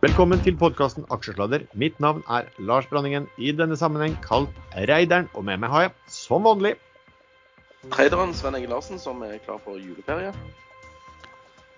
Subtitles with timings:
[0.00, 1.66] Velkommen til podkasten Aksjesladder.
[1.76, 4.54] Mitt navn er Lars Branningen, i denne sammenheng kalt
[4.88, 5.26] Reideren.
[5.36, 6.78] Og med meg har jeg, som vanlig
[7.92, 10.32] Traderen Sven Egil Larsen, som er klar for juleferie.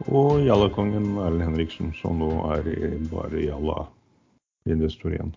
[0.07, 5.35] Og jallakongen Erlend Henriksen, som nå er i- bare jalla-investor igjen.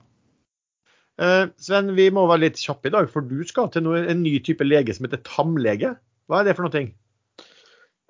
[1.18, 4.22] Eh, Sven, vi må være litt kjappe i dag, for du skal til noe, en
[4.22, 5.98] ny type lege som heter tamlege.
[6.30, 6.92] Hva er det for noe?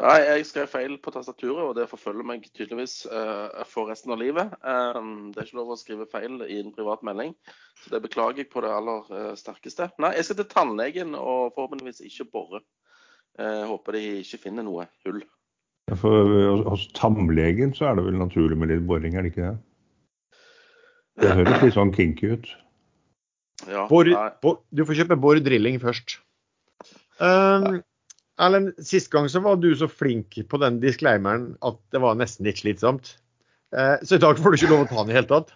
[0.04, 4.20] Nei, jeg skrev feil på tastaturet, og det forfølger meg tydeligvis uh, for resten av
[4.20, 4.52] livet.
[4.60, 7.32] Um, det er ikke lov å skrive feil i en privat melding,
[7.80, 9.88] så det beklager jeg på det aller uh, sterkeste.
[10.04, 12.62] Nei, jeg skal til tannlegen og forhåpentligvis ikke bore.
[13.40, 15.24] Uh, håper de ikke finner noe hull.
[15.88, 16.36] Ja, For
[16.68, 19.56] hos tannlegen så er det vel naturlig med litt boring, er det ikke det?
[21.24, 22.52] Det høres litt sånn kinky ut.
[23.72, 24.10] Ja, Bor,
[24.44, 26.18] bor, du får kjøpe bordrilling først.
[27.24, 27.80] Um,
[28.42, 32.48] Erlend, sist gang så var du så flink på den disclaimeren at det var nesten
[32.48, 33.14] litt slitsomt.
[33.76, 35.54] Eh, så i dag får du ikke lov å ta den i det hele tatt.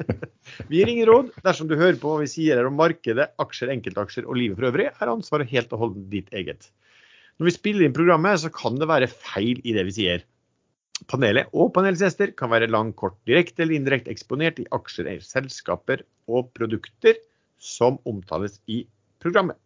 [0.68, 1.30] Vi gir ingen råd.
[1.44, 4.70] Dersom du hører på hva vi sier her om markedet, aksjer, enkeltaksjer og livet for
[4.70, 6.70] øvrig, er ansvaret helt og holdent ditt eget.
[7.38, 10.24] Når vi spiller inn programmet, så kan det være feil i det vi sier.
[11.08, 16.04] Panelet og panelets gjester kan være lang, kort, direkte eller indirekte eksponert i aksjer, selskaper
[16.28, 17.20] og produkter
[17.60, 18.82] som omtales i
[19.22, 19.56] programmet.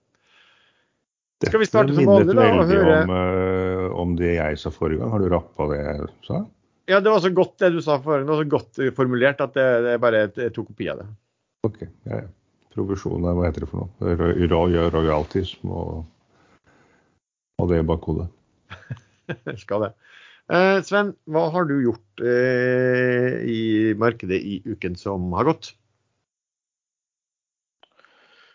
[1.48, 5.00] Skal vi starte som vanlig, da, og høre- om, uh, om det jeg sa forrige
[5.02, 5.10] gang.
[5.14, 6.44] Har du rappa det jeg sa?
[6.90, 9.54] Ja, det var så godt det du sa forrige, det var så godt formulert at
[9.56, 11.06] det, det er bare jeg tok kopi av det.
[11.64, 11.78] OK.
[12.10, 12.26] Ja, ja.
[12.74, 14.14] Provisjon, hva heter det for noe?
[14.18, 16.02] Ro- ro- Royalties og,
[17.62, 18.26] og det i bakhodet.
[19.62, 19.92] Skal det.
[20.50, 25.70] Uh, Sven, hva har du gjort uh, i markedet i uken som har gått?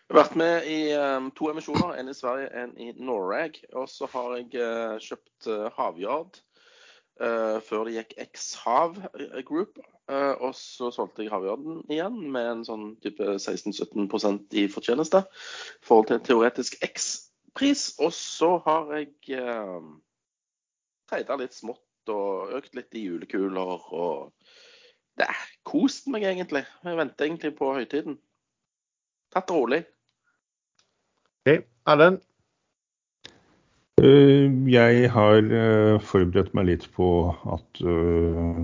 [0.10, 3.60] Jeg har vært med i eh, to emisjoner, en i Sverige, og en i Norag.
[3.78, 6.40] Og så har jeg eh, kjøpt uh, Havyard
[7.22, 9.78] eh, før det gikk X-Hav eh, Group.
[10.10, 15.86] Eh, og så solgte jeg Havyarden igjen med en sånn type 16-17% i fortjeneste i
[15.86, 17.92] forhold til en teoretisk X-pris.
[18.02, 19.94] Og så har jeg uh,
[21.12, 24.34] treida litt smått og økt litt i julekuler og
[25.20, 26.64] det er kost meg egentlig.
[26.82, 28.16] Jeg venter egentlig på høytiden.
[29.36, 29.84] Tatt rolig.
[31.50, 32.20] Ok, Erlend?
[34.02, 37.08] Eh, Jeg har eh, forberedt meg litt på
[37.50, 38.60] at eh,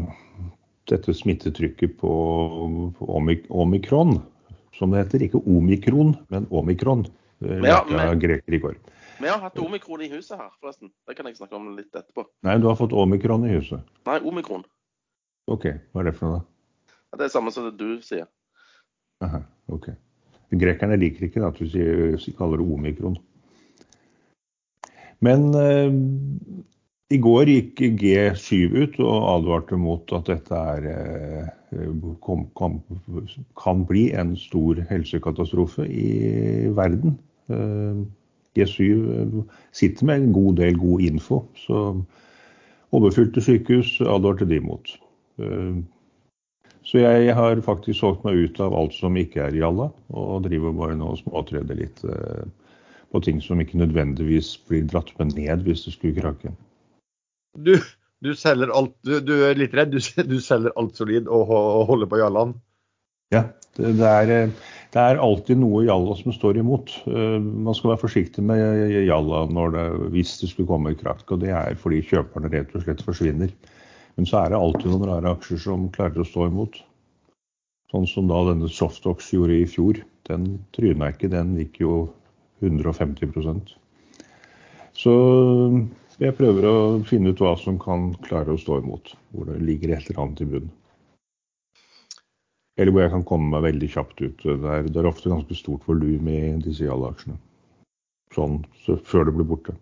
[0.92, 2.12] dette smittetrykket på,
[2.98, 4.20] på omik omikron,
[4.78, 7.08] som det heter, ikke omikron, men omikron,
[7.42, 8.78] lærte jeg av greker i går.
[9.16, 10.92] Vi har hatt omikron i huset her, forresten.
[11.08, 12.28] Det kan jeg snakke om litt etterpå.
[12.46, 13.82] Nei, du har fått omikron i huset.
[14.06, 14.66] Nei, omikron.
[15.50, 16.96] OK, hva er det for noe da?
[17.16, 18.28] Det er det samme som det du sier.
[19.24, 19.42] Aha,
[19.72, 19.94] ok.
[20.54, 23.18] Grekerne liker ikke at du kaller det omikron.
[25.26, 25.94] Men eh,
[27.14, 31.90] i går gikk G7 ut og advarte mot at dette er, eh,
[32.26, 32.80] kom, kom,
[33.62, 36.10] kan bli en stor helsekatastrofe i
[36.74, 37.18] verden.
[37.50, 38.06] Eh,
[38.58, 39.44] G7
[39.76, 41.82] sitter med en god del god info, så
[42.96, 44.96] overfylte sykehus advarte de mot.
[45.38, 45.76] Eh,
[46.86, 50.76] så jeg har faktisk solgt meg ut av alt som ikke er jalla, og driver
[50.78, 52.46] bare nå og småtreder litt eh,
[53.10, 56.54] på ting som ikke nødvendigvis blir dratt med ned hvis det skulle krake.
[57.58, 57.74] Du,
[58.22, 61.86] du selger alt, du, du er litt redd, du, du selger alt solid og, og
[61.90, 62.56] holder på jallaen?
[63.34, 63.48] Ja,
[63.80, 66.94] det, det, er, eh, det er alltid noe jalla som står imot.
[67.10, 68.62] Eh, Man skal være forsiktig med
[69.08, 73.02] jalla det, hvis det skulle komme krakk, og det er fordi kjøperne rett og slett
[73.08, 73.50] forsvinner.
[74.16, 76.78] Men så er det alltid noen rare aksjer som klarer å stå imot.
[77.92, 80.00] Sånn som da denne Softox gjorde i fjor.
[80.30, 81.98] Den tryna ikke, den gikk jo
[82.64, 83.76] 150%
[84.96, 85.14] Så
[86.18, 89.14] jeg prøver å finne ut hva som kan klare å stå imot.
[89.36, 90.74] Hvor det ligger et eller annet i bunnen.
[92.76, 94.42] Eller hvor jeg kan komme meg veldig kjapt ut.
[94.44, 97.38] Det er, det er ofte ganske stort volum i disse Jalla-aksjene.
[98.36, 99.76] Sånn så før det blir borte.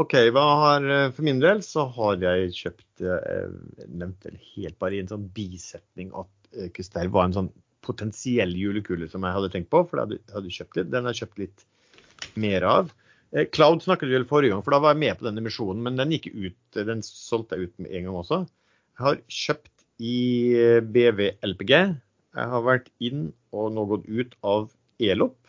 [0.00, 3.50] OK, hva har, eh, for min del så har jeg kjøpt eh,
[3.88, 7.50] nevnte helt bare i en sånn bisetning at eh, Custer var en sånn
[7.84, 10.90] potensiell julekule som jeg hadde tenkt på, for jeg hadde, hadde kjøpt litt.
[10.92, 11.66] Den har jeg kjøpt litt
[12.40, 12.94] mer av.
[13.32, 15.82] Eh, Cloud snakket vi vel forrige gang, for da var jeg med på den emisjonen,
[15.86, 18.40] men den gikk ut, den solgte jeg ut med en gang også.
[18.96, 20.16] Jeg har kjøpt i
[20.56, 21.74] eh, BV LPG.
[22.38, 24.70] Jeg har vært inn og nå gått ut av
[25.00, 25.39] Elop.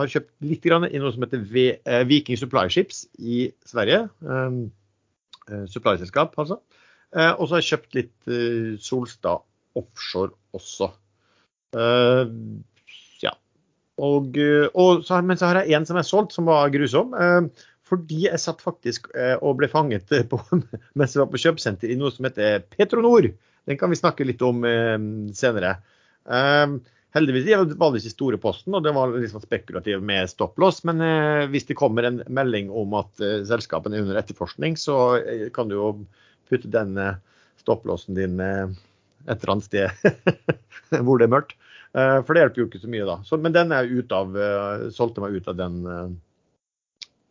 [0.00, 4.06] Har kjøpt litt grann i noe som heter eh, Viking Supply Ships i Sverige.
[4.24, 4.70] Um,
[5.50, 6.62] eh, Supply-selskap, altså.
[7.12, 9.44] Eh, og så har jeg kjøpt litt eh, Solstad
[9.76, 10.88] Offshore også.
[13.22, 13.32] Ja.
[14.04, 14.40] Og,
[14.76, 17.12] og så, men så har jeg en som er solgt, som var grusom.
[17.12, 19.10] Eh, fordi jeg satt faktisk
[19.44, 20.38] og ble fanget på,
[20.96, 23.28] mens jeg var på kjøpesenter i noe som heter Petronor.
[23.68, 24.64] Den kan vi snakke litt om
[25.36, 25.74] senere.
[26.24, 26.78] Eh,
[27.12, 30.82] heldigvis var det ikke store posten, og det var liksom spekulativt med stopplås.
[30.88, 34.98] Men eh, hvis det kommer en melding om at eh, selskapene er under etterforskning, så
[35.20, 35.90] eh, kan du jo
[36.50, 37.20] putte den eh,
[37.62, 39.92] stopplåsen din et eller annet sted
[41.04, 41.54] hvor det er mørkt.
[41.92, 43.14] For det hjelper jo ikke så mye da.
[43.28, 44.32] Så, men den er ut av,
[44.96, 45.74] solgte meg ut av den,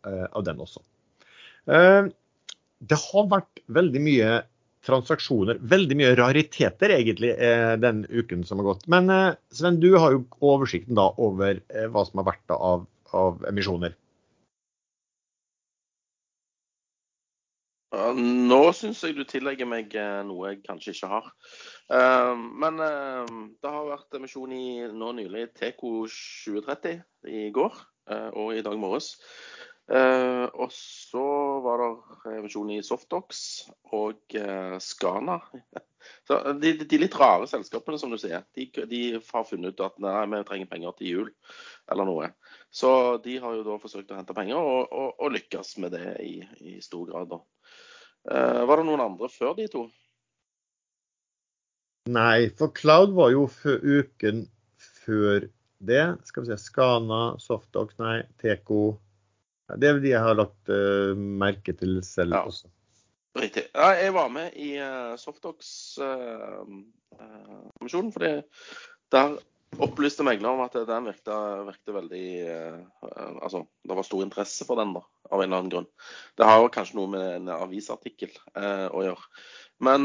[0.06, 0.78] av den også.
[1.66, 4.30] Det har vært veldig mye
[4.86, 5.60] transaksjoner.
[5.72, 8.86] Veldig mye rariteter egentlig eh, den uken som har gått.
[8.90, 12.86] Men eh, Sven, du har jo oversikten da over eh, hva som har vært av,
[13.14, 13.96] av emisjoner.
[17.92, 19.92] Nå syns jeg du tillegger meg
[20.24, 21.26] noe jeg kanskje ikke har.
[21.92, 27.76] Men det har vært emisjon i nå nylig Teco 2030 i går
[28.32, 29.10] og i dag morges.
[29.92, 31.22] Uh, og så
[31.60, 31.88] var det
[32.30, 33.42] revisjon i Softox
[33.92, 35.36] og eh, Scana.
[36.28, 40.00] så de, de, litt rare selskapene, som du sier, de, de, har funnet ut at
[40.00, 41.28] nei, vi trenger penger til jul
[41.92, 42.30] eller noe.
[42.72, 46.16] Så de har jo da forsøkt å hente penger, og, og, og lykkes med det
[46.24, 46.38] i,
[46.72, 47.34] i stor grad.
[47.34, 47.42] da.
[48.32, 49.86] Eh, var det noen andre før de to?
[52.12, 54.46] Nei, for Cloud var jo uken
[55.04, 55.50] før
[55.84, 56.04] det.
[56.24, 58.96] Skal vi se, Skana, Softox, nei, Teco.
[59.80, 62.40] Det er de jeg har lagt uh, merke til selv ja.
[62.48, 62.66] også.
[63.38, 63.62] Riktig.
[63.72, 66.84] Ja, jeg var med i uh, Softox-kommisjonen.
[67.80, 68.42] Uh, uh, fordi
[69.12, 69.38] der
[69.80, 72.28] opplyste megler om at den virket veldig
[73.40, 75.88] Altså, det var stor interesse for den, da, av en eller annen grunn.
[76.36, 78.32] Det har jo kanskje noe med en avisartikkel
[78.92, 79.24] å gjøre.
[79.82, 80.00] Men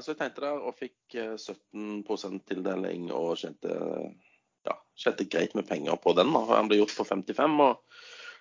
[0.00, 0.98] så jeg tenkte der og fikk
[1.36, 3.70] 17 tildeling og kjente,
[4.64, 6.32] ja, kjente greit med penger på den.
[6.32, 6.40] da.
[6.56, 7.60] Den ble gjort på 55.
[7.60, 7.72] og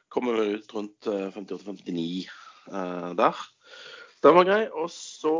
[0.09, 2.27] kommer vel ut rundt 58-59
[2.71, 3.45] uh, eh, der.
[4.23, 4.63] Den var grei.
[4.73, 5.35] Og så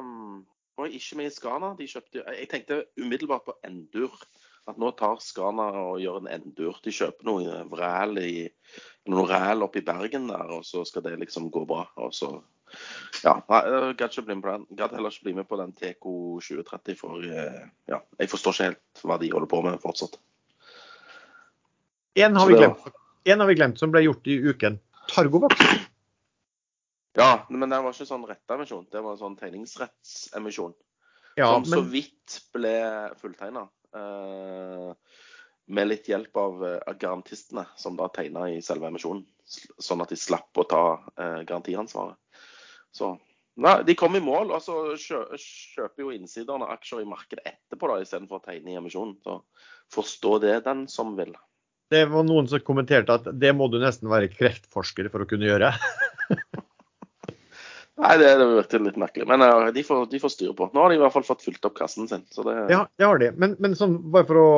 [0.00, 0.42] um,
[0.76, 1.74] var jeg ikke med i Skana.
[1.78, 4.16] De kjøpte, jeg tenkte umiddelbart på Endur.
[4.68, 6.80] At nå tar Skana og gjør en Endur.
[6.84, 8.34] De kjøper noe vræl i
[9.12, 11.84] noe ræl oppe i Bergen der, og så skal det liksom gå bra.
[12.00, 12.32] Og så
[13.22, 16.06] ja, jeg gadd heller ikke bli med på den TK
[16.42, 17.60] 2030, for eh,
[17.90, 20.18] ja, jeg forstår ikke helt hva de holder på med fortsatt.
[22.24, 22.88] En har vi glemt
[23.24, 24.78] en har vi glemt som ble gjort i uken.
[25.12, 25.60] Targovax.
[27.14, 28.88] Ja, men det var ikke sånn rettemisjon.
[28.90, 30.74] Det var en sånn tegningsrettsemisjon.
[31.38, 31.76] Ja, som men...
[31.76, 32.74] så vidt ble
[33.20, 33.68] fulltegna.
[33.94, 34.90] Uh,
[35.70, 39.22] med litt hjelp av uh, garantistene, som da tegna i selve emisjonen.
[39.46, 42.18] Sånn at de slapp å ta uh, garantiansvaret.
[42.94, 43.16] Så
[43.54, 48.00] Nei, de kom i mål, og så kjøper jo innsiderne aksjer i markedet etterpå da,
[48.02, 49.14] istedenfor å tegne i emisjonen.
[49.22, 49.36] Så
[49.94, 51.30] forstå det den som vil
[51.94, 55.48] det var noen som kommenterte at det må du nesten være kreftforsker for å kunne
[55.48, 55.72] gjøre.
[57.94, 59.26] Nei, det, det virker litt merkelig.
[59.30, 60.66] Men uh, de, får, de, får, styre på.
[60.74, 62.24] Nå har de i hvert fall fått fylt opp kassen sin.
[62.26, 62.54] Det...
[62.72, 63.28] Ja, det har de.
[63.38, 64.48] Men, men sånn, bare for å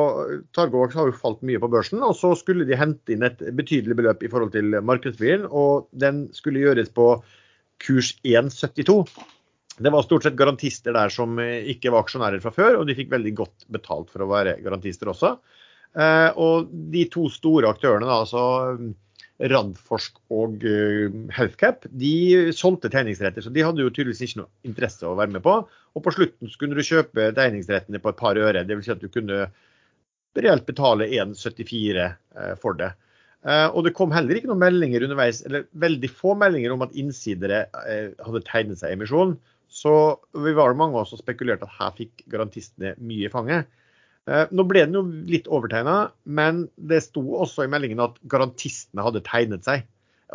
[0.57, 3.99] Targovax har jo falt mye på børsen, og så skulle de hente inn et betydelig
[3.99, 7.11] beløp i forhold til markedsverdien, og den skulle gjøres på
[7.85, 9.03] kurs 1,72.
[9.85, 13.13] Det var stort sett garantister der som ikke var aksjonærer fra før, og de fikk
[13.13, 15.35] veldig godt betalt for å være garantister også.
[15.97, 18.43] Eh, og de to store aktørene, altså
[19.37, 23.45] Radforsk og uh, Healthcap, de solgte tegningsretter.
[23.45, 25.59] Så de hadde jo tydeligvis ikke noe interesse å være med på.
[25.93, 28.65] Og på slutten kunne du kjøpe tegningsrettene på et par øre.
[28.65, 28.87] Dvs.
[28.87, 29.45] Si at du kunne
[30.37, 32.93] reelt betale 1,74 uh, for det.
[33.47, 37.61] Og det kom heller ikke noen meldinger underveis, eller veldig få meldinger om at innsidere
[37.71, 39.35] hadde tegnet seg emisjon.
[39.71, 39.93] Så
[40.35, 43.69] vi var mange av oss som spekulerte at her fikk garantistene mye i fanget.
[44.27, 49.05] Eh, nå ble den jo litt overtegna, men det sto også i meldingen at garantistene
[49.05, 49.85] hadde tegnet seg.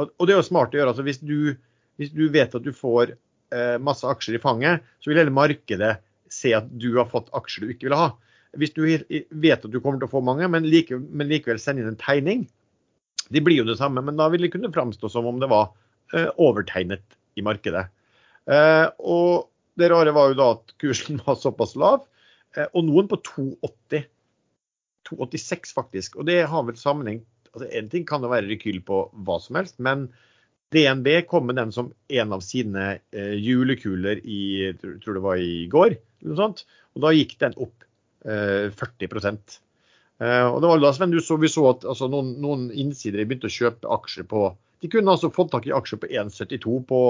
[0.00, 0.94] Og det er jo smart å gjøre.
[0.94, 1.52] altså Hvis du,
[2.00, 3.12] hvis du vet at du får
[3.52, 5.98] eh, masse aksjer i fanget, så vil hele markedet
[6.32, 8.08] se at du har fått aksjer du ikke vil ha.
[8.56, 11.84] Hvis du vet at du kommer til å få mange, men, likevel, men likevel sende
[11.84, 12.46] inn en tegning,
[13.32, 15.70] de blir jo det samme, men da vil det kunne framstå som om det var
[16.16, 17.04] eh, overtegnet
[17.36, 17.86] i markedet.
[18.98, 19.48] og
[19.80, 22.02] det rare var jo da at kursen var såpass lav
[22.52, 24.08] og noen på 2,80.
[25.08, 26.18] 2,86 faktisk.
[26.20, 29.58] Og det har vel sammenheng altså En ting kan det være rekyl på hva som
[29.58, 30.06] helst, men
[30.72, 35.66] DNB kom med den som en av sine eh, julekuler i tror det var i
[35.68, 35.98] går.
[36.22, 37.84] eller noe sånt, Og da gikk den opp
[38.24, 42.32] eh, 40 eh, Og det var da Sven, du så, vi så at altså, noen,
[42.40, 44.46] noen innsidere begynte å kjøpe aksjer på
[44.80, 47.02] De kunne altså fått tak i aksjer på 1,72 på,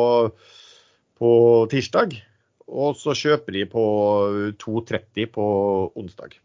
[1.23, 1.31] på
[1.71, 2.19] tirsdag.
[2.73, 3.85] Og så kjøper de på
[4.63, 5.47] 2,30 på
[5.99, 6.39] onsdag.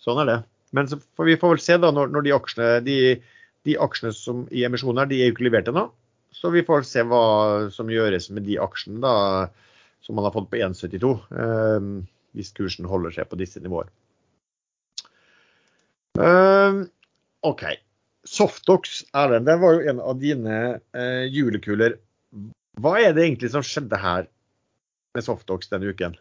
[0.00, 0.38] Sånn er det.
[0.76, 2.98] Men får vi får vel se da når, når de aksjene de,
[3.66, 5.88] de, aksjene som i emisjonen her, de er jo ikke levert ennå.
[6.32, 7.24] Så vi får se hva
[7.74, 9.14] som gjøres med de aksjene da
[10.00, 11.12] som man har fått på 1,72.
[11.42, 11.90] Eh,
[12.38, 13.90] hvis kursen holder seg på disse nivåer.
[16.20, 16.82] Eh,
[17.46, 17.64] OK.
[18.30, 20.56] Softox, Erlend, det var jo en av dine
[20.94, 21.98] eh, julekuler.
[22.80, 24.28] Hva er det egentlig som skjedde her
[25.14, 26.16] med Softox denne uken?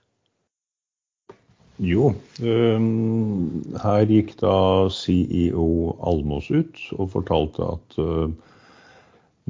[1.79, 2.11] Jo,
[2.43, 8.29] um, her gikk da CEO Almås ut og fortalte at uh,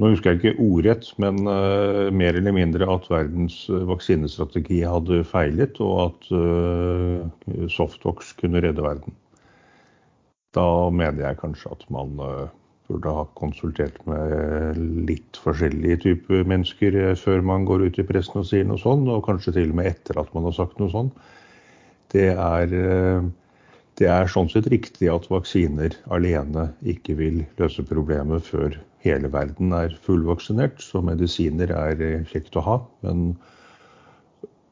[0.00, 5.76] Nå husker jeg ikke ordrett, men uh, mer eller mindre at verdens vaksinestrategi hadde feilet,
[5.84, 9.12] og at uh, Softox kunne redde verden.
[10.56, 12.16] Da mener jeg kanskje at man
[12.90, 14.78] burde ha konsultert med
[15.08, 19.24] litt forskjellige typer mennesker før man går ut i pressen og sier noe sånn, og
[19.28, 21.12] kanskje til og med etter at man har sagt noe sånn.
[22.10, 22.74] Det er,
[24.00, 29.72] det er sånn sett riktig at vaksiner alene ikke vil løse problemet før hele verden
[29.76, 30.82] er fullvaksinert.
[30.82, 32.76] Så medisiner er kjekt å ha.
[33.06, 33.30] Men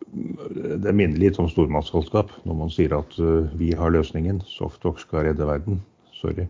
[0.08, 3.14] det minner litt om stormannsgalskap når man sier at
[3.60, 4.42] vi har løsningen.
[4.50, 5.82] Softox skal redde verden.
[6.18, 6.48] Sorry.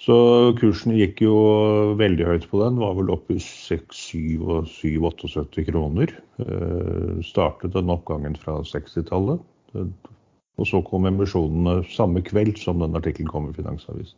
[0.00, 0.16] Så
[0.56, 1.36] kursen gikk jo
[2.00, 6.08] veldig høyt på den, var vel opp i 6-7-78 kroner.
[6.40, 9.40] Eh, startet den oppgangen fra 60-tallet.
[9.76, 14.16] Og så kom emisjonene samme kveld som den artikkelen kom i Finansavisen.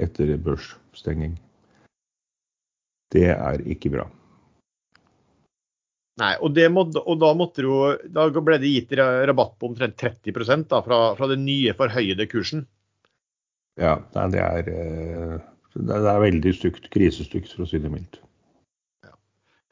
[0.00, 1.36] Etter børsstenging.
[3.12, 4.08] Det er ikke bra.
[6.20, 10.80] Nei, og, måtte, og da, jo, da, ble det gitt rabatt på omtrent 30 da,
[10.84, 12.66] fra, fra den nye forhøyede kursen.
[13.80, 15.38] Ja, det er, eh,
[15.74, 16.90] det er veldig stygt.
[16.92, 18.20] Krisestygt, for å si det mildt.
[19.06, 19.14] Ja.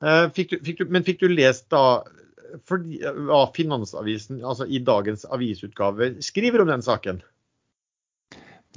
[0.04, 2.02] Eh, fikk du, fikk du, men fikk du lest da
[2.66, 7.20] for, ja, Finansavisen, altså i dagens avisutgave, skriver om den saken?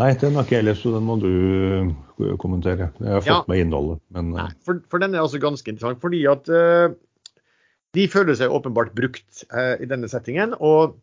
[0.01, 2.89] Nei, den har ikke jeg lest, så den må du eh, kommentere.
[2.97, 3.41] Jeg har fått ja.
[3.51, 4.01] med innholdet.
[4.15, 6.01] Men, Nei, for, for, den er altså ganske interessant.
[6.01, 6.95] Fordi at uh,
[7.93, 10.55] de føler seg åpenbart brukt uh, i denne settingen.
[10.57, 10.97] Og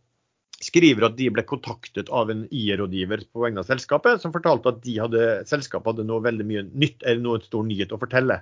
[0.60, 4.88] skriver at de ble kontaktet av en IR-rådgiver på vegne av selskapet, som fortalte at
[5.00, 8.40] hadde, selskapet hadde noe veldig mye nytt eller noe stor nyhet å fortelle.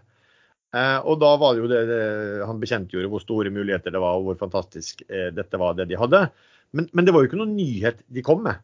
[0.77, 2.01] Eh, og da var det jo det, det
[2.49, 6.01] han bekjentgjorde hvor store muligheter det var, og hvor fantastisk eh, dette var det de
[6.01, 6.27] hadde.
[6.77, 8.61] Men, men, det var jo ikke noen nyhet de kom med.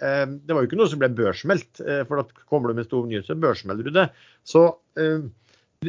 [0.00, 1.84] Eh, det var jo ikke noe som ble børsmeldt.
[1.84, 4.08] Eh, for at kommer du med stor nyhet, så børsmelder du det.
[4.48, 4.64] Så
[4.98, 5.28] eh,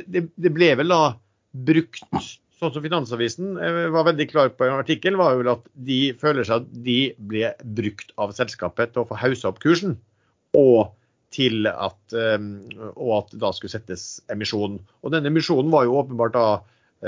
[0.04, 1.04] det, det ble vel da
[1.54, 2.04] brukt
[2.64, 6.48] sånn som Finansavisen eh, var veldig klar på en artikkel, var jo at de føler
[6.48, 6.98] seg at de
[7.32, 9.98] ble brukt av selskapet til å få haussa opp kursen.
[10.58, 10.94] Og
[11.34, 12.38] til at, eh,
[12.94, 14.80] og at da skulle settes emisjon.
[15.02, 16.48] Og denne emisjonen var jo åpenbart da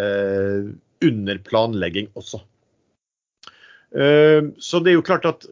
[0.01, 0.71] eh,
[1.05, 2.43] under planlegging også.
[3.95, 5.45] Så det er jo klart at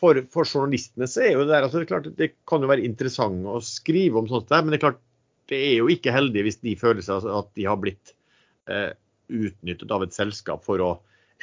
[0.00, 2.70] for, for journalistene så er jo det der, altså det, er klart, det kan jo
[2.70, 4.98] være interessant å skrive om sånt der, men det er klart
[5.48, 8.12] det er jo ikke heldig hvis de føler seg at de har blitt
[8.70, 8.92] eh,
[9.28, 10.90] utnyttet av et selskap for å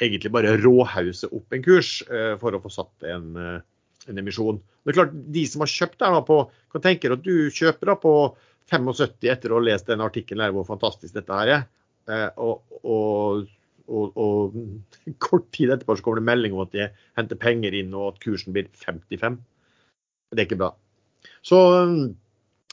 [0.02, 3.60] egentlig bare råhause opp en kurs eh, for å få satt en, eh,
[4.08, 4.60] en, emisjon.
[4.84, 6.38] Det er klart, De som har kjøpt der på,
[6.72, 8.14] kan tenke at du kjøper da på
[8.70, 11.66] 75 etter å ha lest den artikkelen her hvor fantastisk dette her er.
[12.12, 13.46] Eh, og, og,
[13.88, 14.60] og, og,
[15.26, 18.22] kort tid etterpå så kommer det melding om at de henter penger inn og at
[18.24, 19.40] kursen blir 55.
[20.34, 20.74] Det er ikke bra.
[21.46, 21.58] Så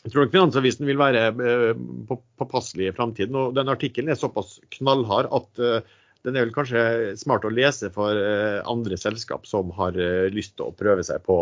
[0.03, 3.37] jeg tror nok Finansavisen vil være eh, påpasselig i framtiden.
[3.39, 5.93] Og den artikkelen er såpass knallhard at eh,
[6.27, 9.95] den er vel kanskje smart å lese for eh, andre selskap som har
[10.31, 11.37] lyst til å prøve seg på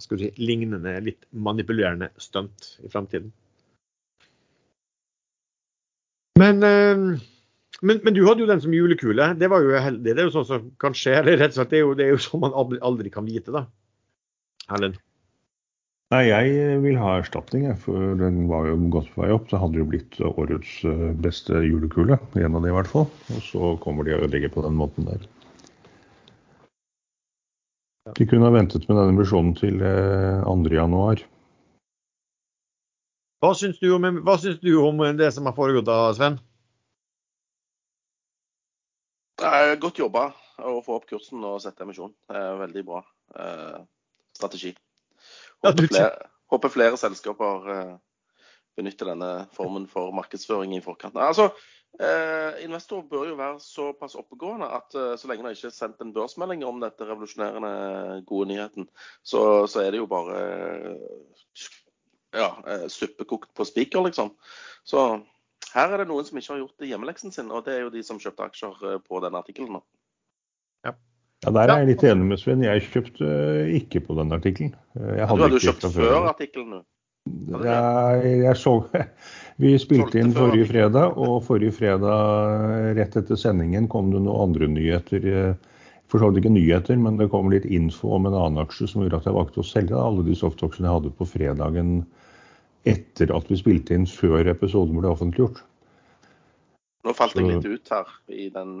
[0.00, 3.28] si, lignende, litt manipulerende stunt i framtiden.
[6.40, 9.34] Men, men, men, du hadde jo den som julekule.
[9.36, 10.14] Det var jo heldig.
[10.16, 11.18] Det er jo sånn som kan skje.
[11.20, 13.66] eller rett og slett, Det er jo, jo sånn man aldri kan vite, da.
[14.72, 14.96] Erlend?
[16.10, 19.44] Nei, jeg vil ha erstatning, for den var jo godt på vei opp.
[19.46, 23.06] Det hadde jo blitt årets eh, beste julekule, en av de i hvert fall.
[23.30, 25.22] Og så kommer de og ødelegger på den måten der.
[28.18, 30.66] De kunne ha ventet med denne emisjonen til 2.1.
[30.74, 31.22] januar.
[33.44, 36.42] hva syns, du om, hva syns du om det som har foregått da, Sven?
[39.80, 42.12] Godt jobba å få opp kursen og sette emisjon.
[42.28, 43.04] Veldig bra
[43.38, 43.82] eh,
[44.34, 44.74] strategi.
[45.66, 47.98] Håper flere, håper flere selskaper uh,
[48.78, 51.18] benytter denne formen for markedsføring i forkant.
[51.20, 51.50] Altså,
[51.98, 56.00] Eh, Investor bør jo være såpass oppegående at eh, så lenge de ikke har sendt
[56.00, 58.86] en børsmelding om dette revolusjonerende gode nyheten,
[59.26, 60.38] så, så er det jo bare
[62.32, 62.48] ja,
[62.88, 64.30] suppekokt på spiker, liksom.
[64.86, 65.02] Så
[65.74, 68.04] her er det noen som ikke har gjort hjemmeleksen sin, og det er jo de
[68.06, 69.82] som kjøpte aksjer på denne artikkelen.
[71.44, 72.64] Ja, Der er jeg litt enig med Sven.
[72.66, 73.28] Jeg kjøpte
[73.78, 74.74] ikke på den artikkelen.
[74.92, 76.86] Du hadde jo kjøpt før artikkelen, du?
[77.64, 78.74] Jeg, jeg så
[79.62, 84.68] Vi spilte inn forrige fredag, og forrige fredag rett etter sendingen kom det noen andre
[84.72, 85.26] nyheter.
[86.10, 89.04] For så vidt ikke nyheter, men det kom litt info om en annen aksje som
[89.04, 91.92] gjorde at jeg valgte å selge alle de softaksjene jeg hadde på fredagen
[92.88, 95.60] etter at vi spilte inn før episoden ble offentliggjort.
[97.06, 98.74] Nå falt jeg litt ut her i den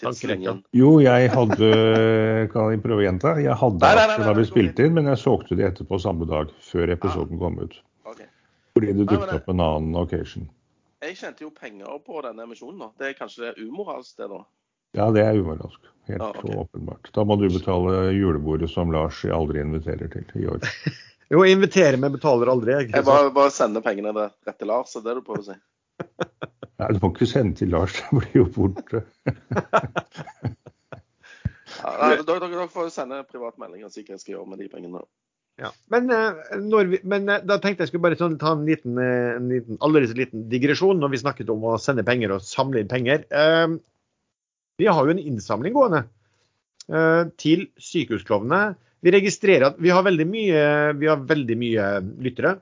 [0.00, 0.62] tidslinjen.
[0.76, 1.70] Jo, jeg hadde
[2.52, 3.36] Kan jeg prøve å gjenta?
[3.42, 6.92] Jeg hadde aksjer da vi spilte inn, men jeg solgte de etterpå samme dag, før
[6.96, 7.78] episoden kom ut.
[8.76, 10.44] Fordi det dukket opp en annen occasion.
[11.00, 12.82] Jeg tjente jo penger på denne emisjonen.
[12.82, 12.88] da.
[13.00, 14.42] Det er kanskje det umoralsk, det da?
[14.96, 15.80] Ja, det er umoralsk.
[16.10, 16.56] Helt ah, okay.
[16.60, 17.08] åpenbart.
[17.16, 20.60] Da må du betale julebordet som Lars aldri inviterer til i år.
[21.32, 22.74] jo, invitere, men betaler aldri.
[22.76, 25.58] Jeg, jeg bare, bare sender pengene rett til Lars, er det du prøver å si?
[26.80, 29.02] Nei, du må ikke sende til Lars, det blir jo borte.
[31.80, 35.00] ja, dere, får sende privat melding og si hva jeg skal gjøre med de pengene.
[35.56, 35.70] Ja.
[35.92, 39.36] Men, eh, vi, men, eh, da tenkte jeg skulle bare sånn, ta en liten, eh,
[39.38, 39.78] en liten,
[40.18, 43.24] liten digresjon når vi snakket om å sende penger og samle inn penger.
[43.30, 43.78] Eh,
[44.76, 46.04] vi har jo en innsamling gående
[46.92, 48.76] eh, til sykehusklovnene.
[49.00, 50.62] Vi registrerer at vi har veldig mye,
[51.00, 51.88] vi har veldig mye
[52.26, 52.58] lyttere.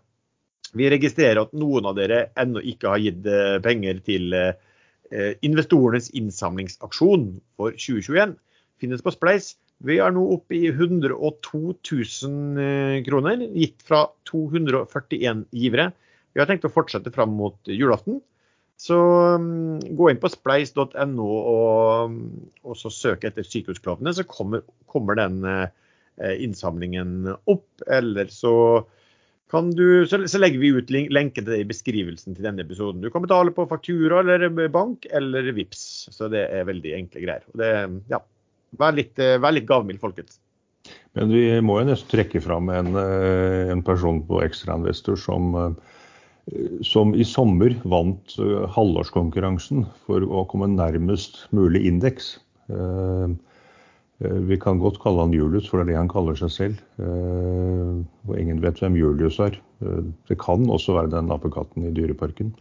[0.75, 3.27] Vi registrerer at noen av dere ennå ikke har gitt
[3.63, 4.35] penger til
[5.47, 8.35] investorenes innsamlingsaksjon for 2021.
[8.83, 9.53] Finnes på Spleis.
[9.85, 15.91] Vi er nå oppe i 102 000 eh, kroner, gitt fra 241 givere.
[16.35, 18.21] Vi har tenkt å fortsette fram mot julaften.
[18.81, 18.97] Så
[19.39, 22.17] um, gå inn på spleis.no og,
[22.65, 25.45] og, så søk etter Sykehusklovnene, så kommer, kommer den
[26.19, 27.69] innsamlingen opp.
[27.87, 28.55] Eller så
[29.77, 33.03] du, så, så legger vi ut lenken til det i beskrivelsen til denne episoden.
[33.05, 35.85] Du kan betale på faktura eller bank eller VIPS,
[36.15, 37.45] så det er veldig enkle greier.
[37.55, 37.71] Det,
[38.11, 38.19] ja,
[38.81, 40.41] Vær litt, eh, vær litt gavmild, folkens.
[41.17, 46.83] Men vi må jo nesten trekke fram en, eh, en person på Ekstrainvestor som, eh,
[46.83, 48.37] som i sommer vant
[48.77, 52.39] halvårskonkurransen for å komme nærmest mulig indeks.
[54.23, 56.83] Vi kan godt kalle han Julius, for det er det han kaller seg selv.
[57.03, 59.57] Og ingen vet hvem Julius er.
[60.29, 62.53] Det kan også være den apekatten i Dyreparken.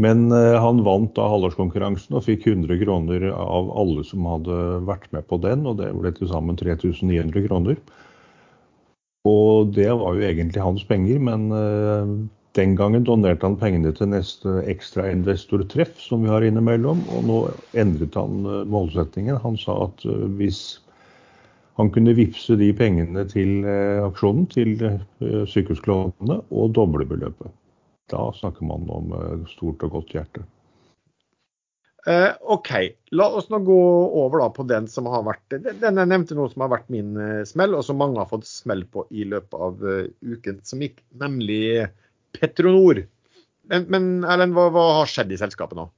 [0.00, 5.10] Men eh, han vant da halvårskonkurransen og fikk 100 kroner av alle som hadde vært
[5.12, 7.80] med på den, og det ble til sammen 3900 kroner.
[9.28, 12.14] Og det var jo egentlig hans penger, men eh,
[12.58, 17.38] den gangen donerte han pengene til neste ekstrainvestortreff som vi har innimellom, og nå
[17.84, 19.40] endret han eh, målsettingen.
[19.44, 20.04] Han sa at
[20.38, 20.62] hvis
[21.80, 23.64] han kunne vippse de pengene til
[24.04, 24.74] aksjonen, til
[25.48, 27.48] sykehusklovnene, og doble beløpet.
[28.12, 30.44] Da snakker man om eh, stort og godt hjerte.
[32.02, 32.70] Uh, OK,
[33.14, 33.78] la oss nå gå
[34.18, 37.44] over på den som har vært Den jeg nevnte nå som har vært min eh,
[37.46, 39.84] smell, og som mange har fått smell på i løpet av
[40.18, 41.86] uken som gikk, nemlig
[42.36, 43.02] Petronor.
[43.70, 45.88] Men, men Erlend, hva, hva, har skjedd i selskapet nå?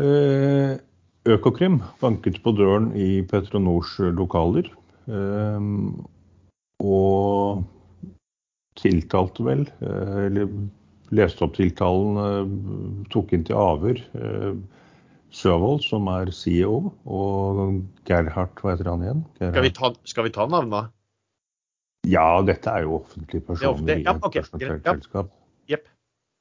[0.00, 0.76] Eh,
[1.26, 4.68] Økokrim banket på døren i Petronors lokaler.
[5.10, 5.70] Eh,
[6.86, 7.64] og
[8.76, 10.50] tiltalte vel, eh, eller
[11.16, 14.56] leste opp tiltalen, eh, tok inn til avhør eh,
[15.36, 19.24] Søvold, som er CEO, og Gerhard, hva heter han igjen?
[19.40, 20.92] Skal vi ta, skal vi ta navnet?
[22.06, 25.34] Ja, dette er jo offentlige personer i et børsnotert selskap.
[25.70, 25.88] Yep.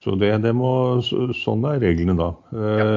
[0.06, 2.32] Så det, det, må, sånn er reglene da.
[2.54, 2.88] Ja.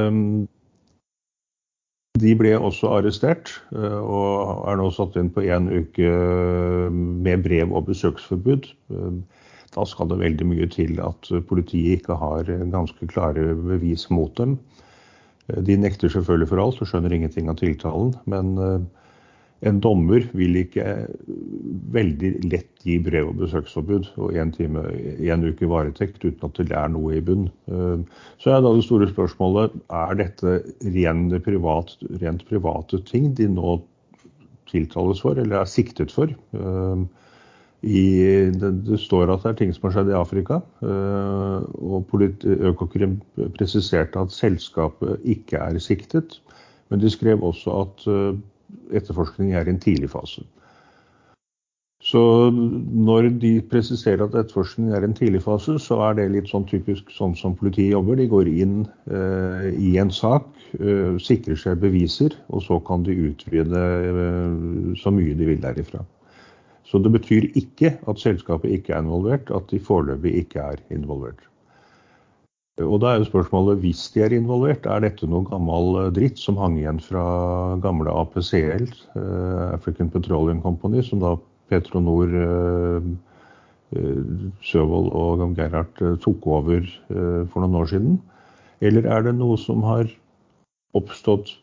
[2.18, 7.44] De ble også arrestert eh, og er nå satt inn på én uke eh, med
[7.44, 8.70] brev og besøksforbud.
[8.94, 9.44] Eh,
[9.76, 14.56] da skal det veldig mye til at politiet ikke har ganske klare bevis mot dem.
[15.48, 18.14] De nekter selvfølgelig for alt og skjønner ingenting av tiltalen.
[18.28, 18.56] Men
[19.66, 20.84] en dommer vil ikke
[21.94, 24.84] veldig lett gi brev- og besøksforbud og én time,
[25.18, 27.48] én uke varetekt uten at det er noe i bunn.
[27.66, 28.04] Eh,
[28.38, 30.58] så er da det store spørsmålet er dette
[30.94, 33.80] rent, privat, rent private ting de nå
[34.70, 36.30] tiltales for, eller er siktet for.
[36.30, 37.02] Eh,
[37.82, 38.04] I,
[38.54, 40.60] det, det, står at det er ting som har skjedd i Afrika.
[40.86, 42.14] Eh, og
[42.70, 43.18] Økokrim
[43.58, 46.38] presiserte at selskapet ikke er siktet.
[46.88, 48.06] Men de skrev også at
[48.92, 50.44] etterforskning er i en tidlig fase.
[52.08, 52.20] Så
[52.54, 56.66] når de presiserer at etterforskning er i en tidlig fase, så er det litt sånn
[56.70, 58.20] typisk sånn som politiet jobber.
[58.20, 58.76] De går inn
[59.10, 60.46] eh, i en sak,
[60.78, 66.04] eh, sikrer seg beviser, og så kan de utvide eh, så mye de vil derifra.
[66.88, 71.42] Så det betyr ikke at selskapet ikke er involvert, at de foreløpig ikke er involvert.
[72.78, 76.38] Og da er jo spørsmålet, hvis de er involvert, er dette noe gammel eh, dritt
[76.38, 77.22] som hang igjen fra
[77.82, 78.84] gamle APCL,
[79.18, 81.34] eh, African Petroleum Company, som da
[81.72, 83.08] Petronor eh,
[84.68, 88.18] Søvold og Gerhard tok over for noen år siden?
[88.84, 90.10] Eller er det noe som har
[90.98, 91.54] oppstått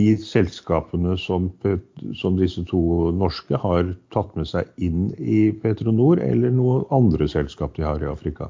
[0.00, 1.50] i selskapene som,
[2.16, 7.76] som, disse to norske har tatt med seg inn i Petronor, eller noe andre selskap
[7.76, 8.48] de har i Afrika.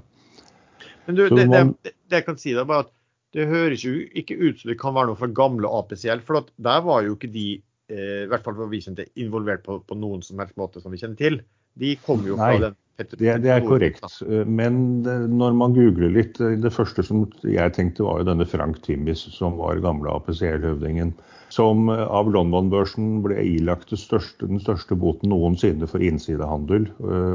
[1.06, 2.92] Men du, det, man, det, det, jeg kan si da, bare at
[3.34, 6.22] det høres jo ikke ut som det kan være noe fra gamle APCL.
[6.26, 7.48] For der var jo ikke de,
[7.90, 10.94] eh, i hvert fall for vi kjente, involvert på, på, noen som helst måte som
[10.94, 11.42] vi kjenner til.
[11.80, 12.64] De kom jo fra Nei.
[12.68, 14.04] den det, det, er korrekt.
[14.46, 19.24] Men når man googler litt Det første som jeg tenkte, var jo denne Frank Timmis,
[19.34, 21.10] som var gamle APCL-høvdingen.
[21.50, 26.86] Som av London-børsen ble ilagt største, den største boten noensinne for innsidehandel.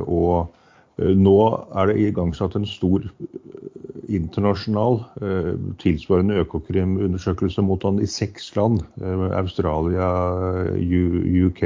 [0.08, 0.48] Og
[1.00, 1.36] nå
[1.80, 3.06] er det igangsatt en stor
[4.10, 5.00] internasjonal
[5.80, 8.82] tilsvarende Økokrim-undersøkelse mot han i seks land.
[9.38, 10.10] Australia,
[11.46, 11.64] UK,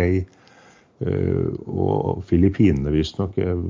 [1.04, 3.38] Eh, og Filippinene visstnok.
[3.38, 3.63] Eh,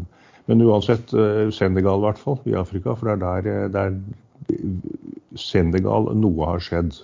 [0.50, 2.96] men uansett, eh, Senegal i hvert fall, i Afrika.
[2.96, 3.98] For det er der, der
[5.40, 7.00] Senegal noe har skjedd.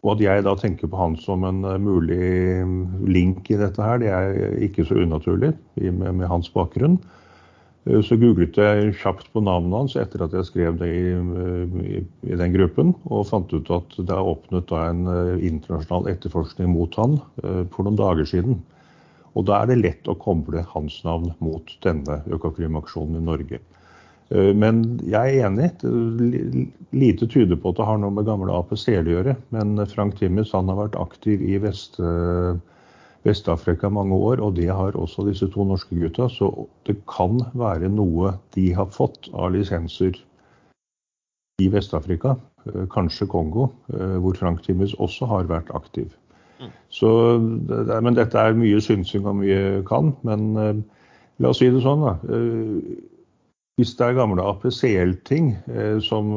[0.00, 2.64] Og at jeg da tenker på han som en mulig
[3.04, 6.96] link i dette her, det er ikke så unaturlig med, med hans bakgrunn.
[7.88, 12.02] Eh, så googlet jeg kjapt på navnet hans etter at jeg skrev det i, i,
[12.28, 16.96] i den gruppen, og fant ut at det er åpnet en eh, internasjonal etterforskning mot
[17.00, 18.60] han eh, for noen dager siden.
[19.38, 23.60] Og da er det lett å koble hans navn mot denne Økokrim-aksjonen i Norge.
[24.30, 25.72] Men jeg er enig.
[26.94, 29.34] Lite tyder på at det har noe med gamle APC-er å gjøre.
[29.50, 31.98] Men Frank Timmes han har vært aktiv i Vest,
[33.26, 36.28] Vest-Afrika mange år, og det har også disse to norske gutta.
[36.30, 36.48] Så
[36.86, 40.14] det kan være noe de har fått av lisenser
[41.60, 46.14] i Vest-Afrika, eh, kanskje Kongo, eh, hvor Frank Timmes også har vært aktiv.
[46.60, 46.72] Mm.
[46.88, 47.10] Så,
[48.02, 50.14] men dette er mye synsing og mye kan.
[50.22, 50.80] Men eh,
[51.40, 52.16] la oss si det sånn, da.
[53.78, 55.52] Hvis det er gamle APCL-ting
[56.04, 56.32] som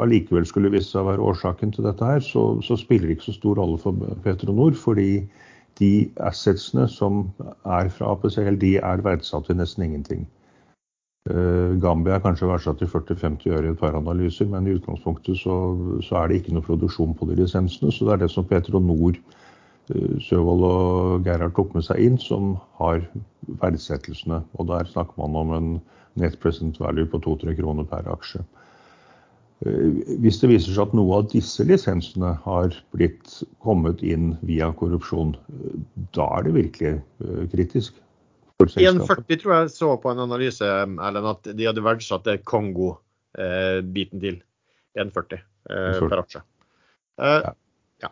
[0.00, 3.30] allikevel skulle vise seg å være årsaken til dette her, så, så spiller det ikke
[3.30, 4.76] så stor rolle for Petronor.
[4.76, 5.24] Fordi
[5.80, 7.26] de assetsene som
[7.64, 10.26] er fra APCL, de er verdsatt til nesten ingenting.
[11.26, 15.40] Uh, Gambia er kanskje verdsatt til 40-50 øre i et par analyser, men i utgangspunktet
[15.40, 15.56] så,
[16.06, 17.90] så, er det ikke noe produksjon på de lisensene.
[17.92, 19.18] Så det er det som Petronor,
[19.88, 23.04] Søvold og Gerhard tok med seg inn, som har
[23.62, 24.40] verdsettelsene.
[24.58, 25.68] Og der snakker man om en
[26.20, 28.42] net present value på 2-3 kroner per aksje.
[29.64, 34.68] Eh, hvis det viser seg at noe av disse lisensene har blitt kommet inn via
[34.76, 35.78] korrupsjon, eh,
[36.16, 38.02] da er det virkelig eh, kritisk.
[38.60, 44.38] 1,40 tror jeg så på en analyse Erlend, at de hadde verdsatt det Kongo-biten til
[44.96, 46.40] 1,40 per aksje.
[47.20, 47.52] Ja.
[48.00, 48.10] ja.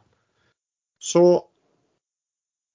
[1.00, 1.24] Så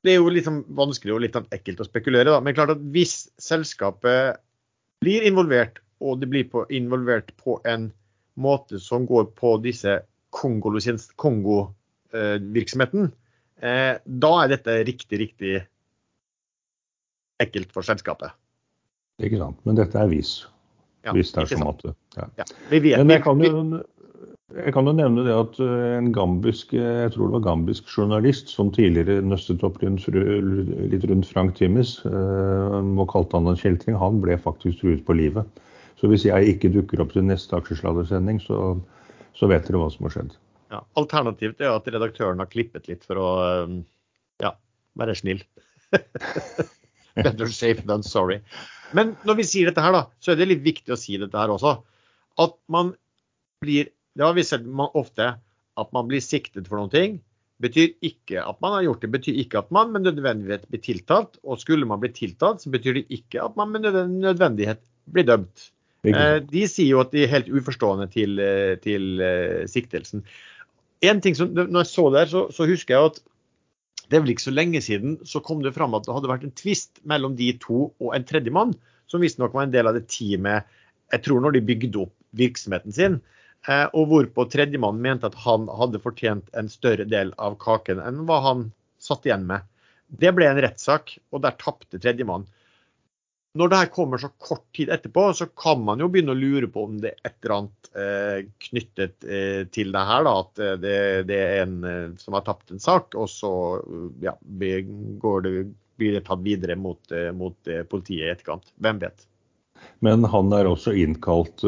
[0.05, 2.39] det er jo litt sånn vanskelig og litt sånn ekkelt å spekulere, da.
[2.43, 4.21] Men klart at hvis selskapet
[5.03, 7.83] blir involvert, og det blir på, involvert på en
[8.39, 9.99] måte som går på disse
[10.31, 13.11] Kongo-virksomheten,
[13.59, 15.67] eh, da er dette riktig, riktig
[17.43, 18.31] ekkelt for selskapet.
[19.19, 19.57] Ikke sant.
[19.67, 20.31] Men dette er vis.
[21.07, 21.93] Ja, hvis det er sånn at ja.
[22.41, 22.45] ja.
[22.71, 23.49] Vi vet, Men jeg kan, jo,
[24.49, 28.49] jeg kan jo nevne det at eh, en gambisk jeg tror det var gambisk journalist
[28.49, 34.21] som tidligere nøstet opp litt rundt Frank Timmis eh, og kalte han en kjeltring, han
[34.23, 35.61] ble faktisk truet på livet.
[35.99, 38.73] Så hvis jeg ikke dukker opp til neste aksjesladdersending, så,
[39.37, 40.33] så vet dere hva som har skjedd.
[40.71, 43.29] Ja, Alternativt er at redaktøren har klippet litt for å
[44.39, 44.53] ja,
[44.97, 45.43] være snill.
[47.19, 48.39] Better safe than sorry.
[48.95, 51.37] Men når vi sier dette her, da, så er det litt viktig å si dette
[51.37, 51.75] her også.
[52.39, 52.93] At man
[53.61, 54.67] blir Det har vi sett
[54.99, 55.33] ofte.
[55.79, 57.17] At man blir siktet for noen ting.
[57.63, 61.39] Betyr ikke at man har gjort det, betyr ikke at man med nødvendighet blir tiltalt.
[61.43, 65.69] Og skulle man bli tiltalt, så betyr det ikke at man med nødvendighet blir dømt.
[66.07, 70.23] Eh, de sier jo at de er helt uforstående til, eh, til eh, siktelsen.
[71.03, 73.19] En ting som, når jeg så det så, så, husker jeg at
[74.09, 76.45] det er vel ikke så lenge siden så kom det fram at det hadde vært
[76.47, 78.73] en tvist mellom de to og en tredjemann,
[79.11, 80.67] som visstnok var en del av det teamet
[81.09, 83.19] jeg tror når de bygde opp virksomheten sin.
[83.67, 88.23] Eh, og hvorpå tredjemann mente at han hadde fortjent en større del av kaken enn
[88.29, 88.69] hva han
[89.01, 89.67] satt igjen med.
[90.09, 92.47] Det ble en rettssak, og der tapte tredjemann
[93.57, 96.69] når det her kommer så kort tid etterpå, så kan man jo begynne å lure
[96.69, 100.27] på om det er et eller annet eh, knyttet eh, til det her.
[100.27, 100.97] Da, at eh, det,
[101.31, 103.51] det, er en eh, som har tapt en sak, og så
[104.21, 107.01] ja, det, blir det tatt videre mot,
[107.35, 108.69] mot politiet i etterkant.
[108.77, 109.25] Hvem vet.
[110.05, 111.63] Men han er også innkalt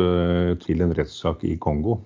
[0.64, 1.98] til en rettssak i Kongo.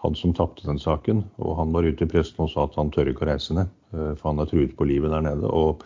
[0.00, 1.24] han som tapte den saken.
[1.38, 3.72] Og han var ute i pressen og sa at han tør ikke å reise ned,
[3.92, 5.48] for han er truet på livet der nede.
[5.48, 5.84] og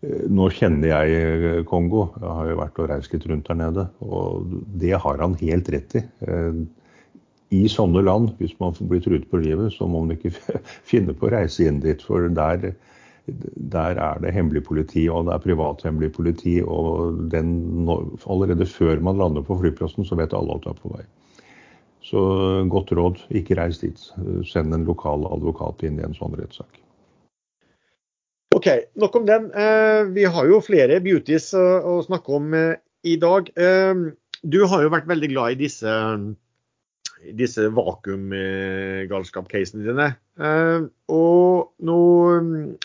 [0.00, 3.86] nå kjenner jeg Kongo, jeg har jo vært og reist litt rundt der nede.
[4.00, 6.04] Og det har han helt rett i.
[7.50, 10.32] I sånne land, hvis man blir truet på livet, så må man ikke
[10.90, 12.00] finne på å reise inn dit.
[12.06, 12.70] For der,
[13.72, 16.58] der er det hemmelig politi, og det er privathemmelig politi.
[16.62, 17.88] Og den,
[18.26, 21.06] allerede før man lander på flyplassen, så vet alle at du er på vei.
[22.04, 22.20] Så
[22.72, 23.98] godt råd, ikke reis dit.
[24.48, 26.80] Send en lokal advokat inn i en sånn rettssak.
[28.56, 28.66] OK,
[28.98, 29.50] nok om den.
[29.54, 33.52] Eh, vi har jo flere beauties å snakke om eh, i dag.
[33.54, 34.06] Eh,
[34.42, 35.92] du har jo vært veldig glad i disse,
[37.36, 40.08] disse vakuumgalskap-casene dine.
[40.40, 41.98] Og, nå,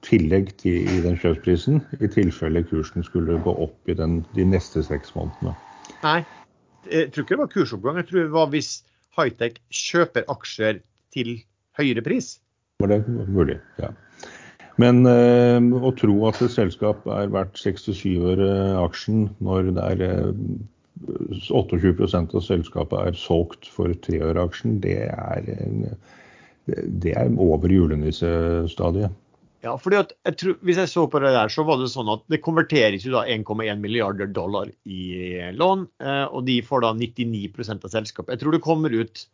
[0.06, 4.84] tillegg til, i den kjøpsprisen, i tilfelle kursen skulle gå opp i den, de neste
[4.86, 5.56] seks månedene.
[6.04, 6.20] Nei,
[6.92, 8.02] jeg tror ikke det var kursoppgang.
[8.02, 8.72] Jeg tror det var hvis
[9.18, 10.84] Hightech kjøper aksjer
[11.16, 11.40] til
[11.80, 12.36] høyere pris.
[12.84, 13.94] Var det mulig, ja.
[14.78, 18.50] Men øh, å tro at et selskap er verdt 67 øre
[18.84, 20.28] aksjen når det er eh,
[21.48, 24.80] 28% av selskapet er solgt for treåraksjen.
[24.84, 25.48] det er,
[26.66, 29.16] det er over julenissestadiet.
[29.66, 32.12] Ja, fordi at jeg tror, Hvis jeg så på det der, så var det sånn
[32.14, 35.02] at det konverteres jo da 1,1 milliarder dollar i
[35.56, 38.36] lån, eh, og de får da 99% av selskapet.
[38.36, 39.26] Jeg tror det kommer ut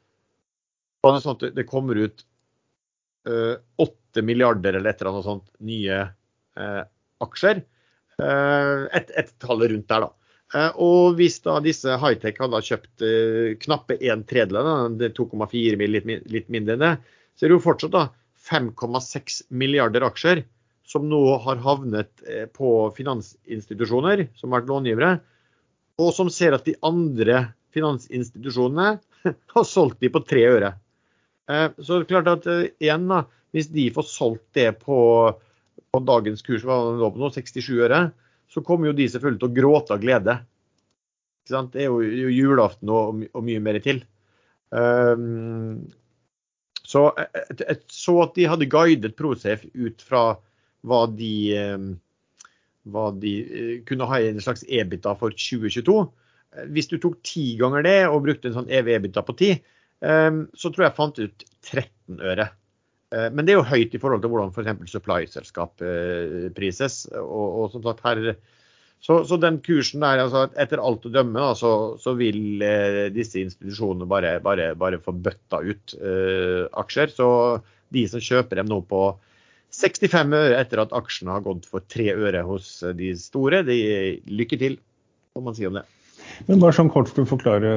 [1.04, 2.24] sånn det kommer ut
[3.28, 6.02] 8 8 milliarder eller et eller annet sånt nye
[6.58, 6.84] eh,
[7.24, 7.64] aksjer.
[8.22, 10.23] Eh, et, et tall rundt der, da.
[10.54, 16.52] Eh, og hvis da disse high-tech hadde kjøpt eh, knappe en tredjedel, 2,4 mill., litt,
[16.54, 16.94] mindre enn det,
[17.34, 18.04] så er det jo fortsatt da
[18.44, 20.44] 5,6 milliarder aksjer
[20.88, 25.14] som nå har havnet eh, på finansinstitusjoner som har vært långivere,
[26.02, 28.98] og som ser at de andre finansinstitusjonene
[29.56, 30.76] har solgt de på tre øre.
[31.44, 32.46] Så det er klart at
[32.80, 34.98] igjen da, hvis de får solgt det på,
[35.92, 38.00] på dagens kurs, hva det lå på nå, 67 øre,
[38.54, 40.38] så kommer jo de selvfølgelig til å gråte av glede.
[41.50, 44.04] Det er jo, julaften og, og, mye mer til.
[44.70, 45.84] Um,
[46.84, 50.24] så jeg, jeg, så at de hadde guidet Prosafe ut fra
[50.88, 51.34] hva de,
[51.74, 51.90] um,
[52.94, 55.98] hva de uh, kunne ha i en slags EBITA for 2022.
[56.74, 59.54] Hvis du tok ti ganger det og brukte en sånn evig EBITA på ti,
[60.06, 62.52] um, så tror jeg jeg fant ut 13 øre.
[63.14, 64.92] Eh, men det er jo høyt i forhold til hvordan f.eks.
[64.92, 67.04] supply-selskap eh, prises.
[67.20, 68.36] Og, og som sagt her,
[69.04, 73.10] så, så, den kursen der, altså etter alt å dømme, da, så, så, vil eh,
[73.14, 77.12] disse institusjonene bare, bare, bare få bøtta ut eh, aksjer.
[77.12, 77.28] Så
[77.94, 79.06] de som kjøper dem nå på
[79.74, 83.78] 65 øre etter at aksjene har gått for 3 øre hos de store, de
[84.30, 84.80] lykke til,
[85.34, 85.84] får man si om det.
[86.48, 87.74] Men bare sånn kort for å forklare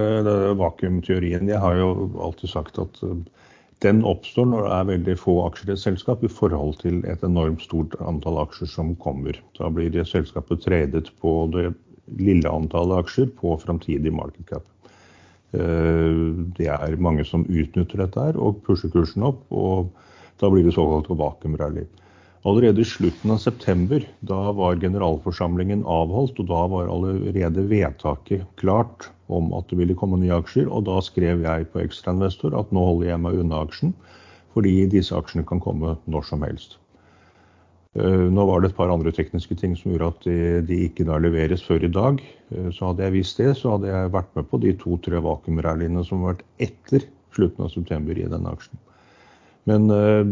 [0.61, 1.49] vakuumteorien.
[1.51, 1.89] Jeg har jo
[2.23, 3.01] alltid sagt at
[3.85, 7.25] den oppstår når det er veldig få aksjer i et selskap i forhold til et
[7.27, 9.37] enormt stort antall aksjer som kommer.
[9.59, 11.69] Da blir det selskapet tradet på det
[12.17, 14.65] lille antallet aksjer på framtidig market.
[15.53, 16.23] Eh,
[16.57, 19.93] det er mange som utnytter dette her og pusher kursen opp, og
[20.41, 21.85] da blir det såkalt vakuumrally.
[22.47, 29.09] Allerede i slutten av september, da var generalforsamlingen avholdt, og da var allerede vedtaket klart
[29.27, 30.69] om at det ville komme nye aksjer.
[30.71, 33.97] Og da skrev jeg på ekstrainvestor at nå holder jeg meg unna aksjen,
[34.55, 36.79] fordi disse aksjene kan komme når som helst.
[37.97, 41.07] Eh, nå var det et par andre tekniske ting som gjorde at de, de ikke
[41.09, 42.23] da leveres før i dag.
[42.53, 46.05] Eh, så hadde jeg visst det, så hadde jeg vært med på de to-tre vakuumrallyene
[46.05, 47.07] som har vært etter
[47.37, 48.83] slutten av september i denne aksjen.
[49.67, 50.23] Men eh,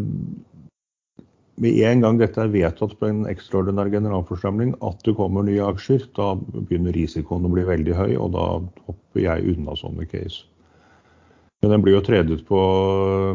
[1.62, 6.08] med en gang dette er vedtatt på en ekstraordinær generalforsamling at det kommer nye aksjer,
[6.16, 8.48] da begynner risikoen å bli veldig høy, og da
[8.88, 10.48] hopper jeg unna sånne case.
[11.64, 12.58] Men den blir jo tredet på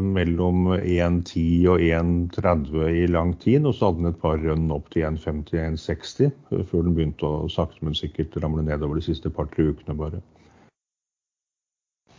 [0.06, 3.64] mellom 1,10 og 1,30 i lang tid.
[3.66, 6.30] Og så hadde den et par rønn opp til 1,50-1,60
[6.70, 10.22] før den begynte å sakte, men sikkert ramle nedover de siste par-tre ukene bare.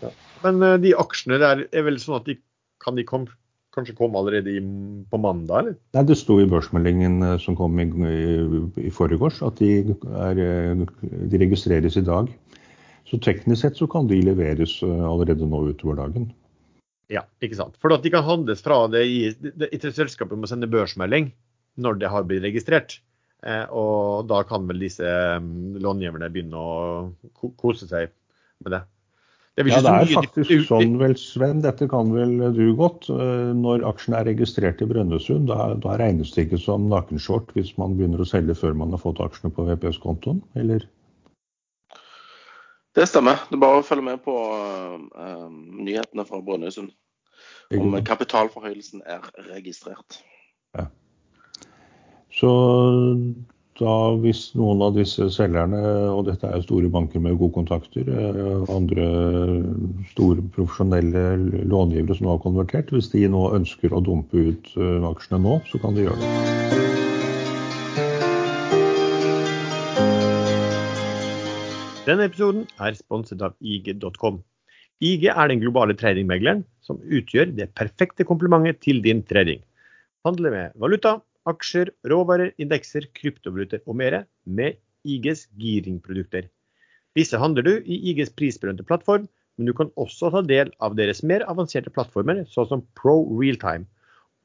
[0.01, 0.11] Ja.
[0.43, 2.35] Men uh, de aksjene der er vel sånn at de
[2.83, 3.29] kan de kom,
[3.75, 4.61] kanskje komme allerede i,
[5.11, 5.75] på mandag, eller?
[5.95, 9.95] Nei, det sto i børsmeldingen uh, som kom i, i, i forgårs at de,
[10.27, 10.85] er, uh,
[11.31, 12.31] de registreres i dag.
[13.11, 16.29] Så teknisk sett så kan de leveres eh, allerede nå utover dagen.
[17.11, 17.75] Ja, ikke sant.
[17.81, 21.33] For at de kan handles fra det i, det, det, selskapet må sende børsmelding
[21.81, 23.01] når det har blitt registrert.
[23.43, 28.13] Eh, og da kan vel disse um, långiverne begynne å kose seg
[28.63, 28.81] med det.
[29.59, 33.09] Det ja, det er faktisk sånn vel, Sven, dette kan vel du godt.
[33.11, 37.73] Eh, når aksjen er registrert i Brønnøysund, da, da regnes det ikke som nakenshort hvis
[37.81, 40.87] man begynner å selge før man har fått aksjene på VPS-kontoen, eller?
[42.95, 43.43] Det stemmer.
[43.49, 46.95] Det er bare å følge med på uh, nyhetene fra Brønnøysund
[47.75, 50.21] om kapitalforhøyelsen er registrert.
[50.77, 50.87] Ja.
[52.31, 52.51] Så
[53.81, 55.79] da hvis noen av disse selgerne,
[56.13, 59.07] og dette er jo store banker med gode kontakter, uh, andre
[60.13, 61.23] store profesjonelle
[61.71, 65.57] långivere som nå har konvertert, hvis de nå ønsker å dumpe ut uh, aksjene nå,
[65.71, 67.01] så kan de gjøre det.
[72.05, 74.39] Denne episoden er sponset av IG.com.
[75.01, 79.61] IG er den globale tradingmegleren som utgjør det perfekte komplimentet til din trading.
[80.25, 86.49] Handler med valuta, aksjer, råvarer, indekser, kryptovaluter og mer med IGs giringprodukter.
[87.17, 89.27] Disse handler du i IGs prisbelønte plattform,
[89.57, 93.89] men du kan også ta del av deres mer avanserte plattformer, sånn som Pro Realtime.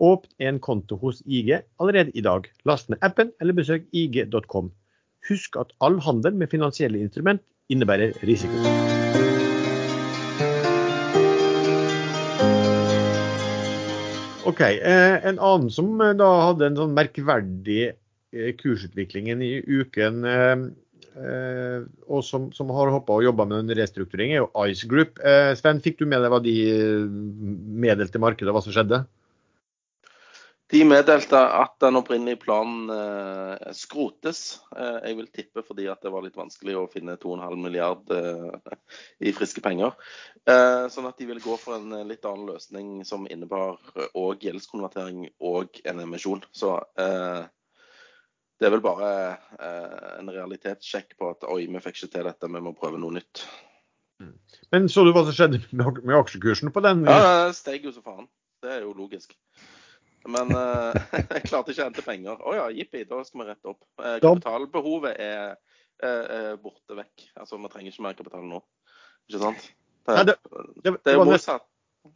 [0.02, 2.50] Åpn en konto hos IG allerede i dag.
[2.68, 4.72] Last ned appen eller besøk ig.com.
[5.30, 9.25] Husk at all handel med finansielle instrument innebærer risiko.
[14.46, 20.22] Ok, eh, En annen som eh, da hadde en sånn merkverdig eh, kursutvikling i uken,
[21.16, 25.16] og som, som har hoppa og jobba med en restrukturering, er jo Ice Group.
[25.56, 26.52] Sven, fikk du med deg hva de
[27.86, 28.98] meddelte markedet, hva som skjedde?
[30.72, 34.58] De meddelte at den opprinnelige planen eh, skrotes.
[34.74, 38.72] Eh, jeg vil tippe fordi at det var litt vanskelig å finne 2,5 milliard eh,
[39.22, 39.94] i friske penger.
[40.42, 43.78] Eh, sånn at de ville gå for en eh, litt annen løsning som innebar
[44.18, 46.42] òg gjeldskonvertering og en emisjon.
[46.50, 47.46] Så eh,
[48.58, 49.08] det er vel bare
[50.16, 53.44] en realitetssjekk på at oi, vi fikk ikke til dette, vi må prøve noe nytt.
[54.18, 54.32] Mm.
[54.72, 57.04] Men så du hva som skjedde med, med aksjekursen på den?
[57.04, 58.30] Ja, det steg jo så faen.
[58.64, 59.36] Det er jo logisk.
[60.32, 60.96] Men uh,
[61.34, 62.40] jeg klarte ikke å hente penger.
[62.40, 63.82] Å oh, ja, jippi, da skal vi rette opp.
[64.00, 65.56] Uh, kapitalbehovet er
[66.02, 67.28] uh, borte vekk.
[67.36, 68.62] Altså, vi trenger ikke mer kapital nå.
[69.30, 69.70] Ikke sant?
[70.06, 70.36] Det, det,
[70.84, 71.66] det, det er motsatt.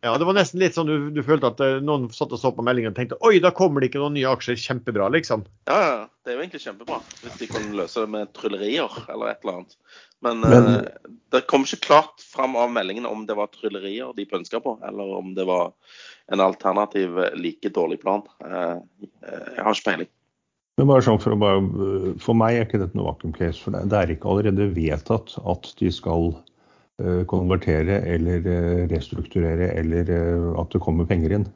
[0.04, 2.64] Ja, det var nesten litt sånn du, du følte at noen satt og så på
[2.66, 4.58] meldingen og tenkte oi, da kommer det ikke noen nye aksjer.
[4.60, 5.44] Kjempebra, liksom.
[5.70, 6.00] Ja, ja.
[6.20, 6.98] Det er jo egentlig kjempebra.
[7.22, 9.78] Hvis de kan løse det med tryllerier eller et eller annet.
[10.20, 10.66] Men, Men
[11.32, 15.14] det kom ikke klart fram av meldingen om det var tryllerier de pønska på, eller
[15.16, 15.72] om det var
[16.30, 18.22] en alternativ eh, like dårlig plan.
[18.44, 18.76] Eh,
[19.26, 20.10] eh, jeg har ikke peiling.
[20.78, 23.60] Men bare sånn for, bare, for meg er ikke dette noe vakuum case.
[23.60, 26.30] For det er ikke allerede vedtatt at de skal
[27.30, 28.44] konvertere eller
[28.90, 30.10] restrukturere eller
[30.60, 31.46] at det kommer penger inn.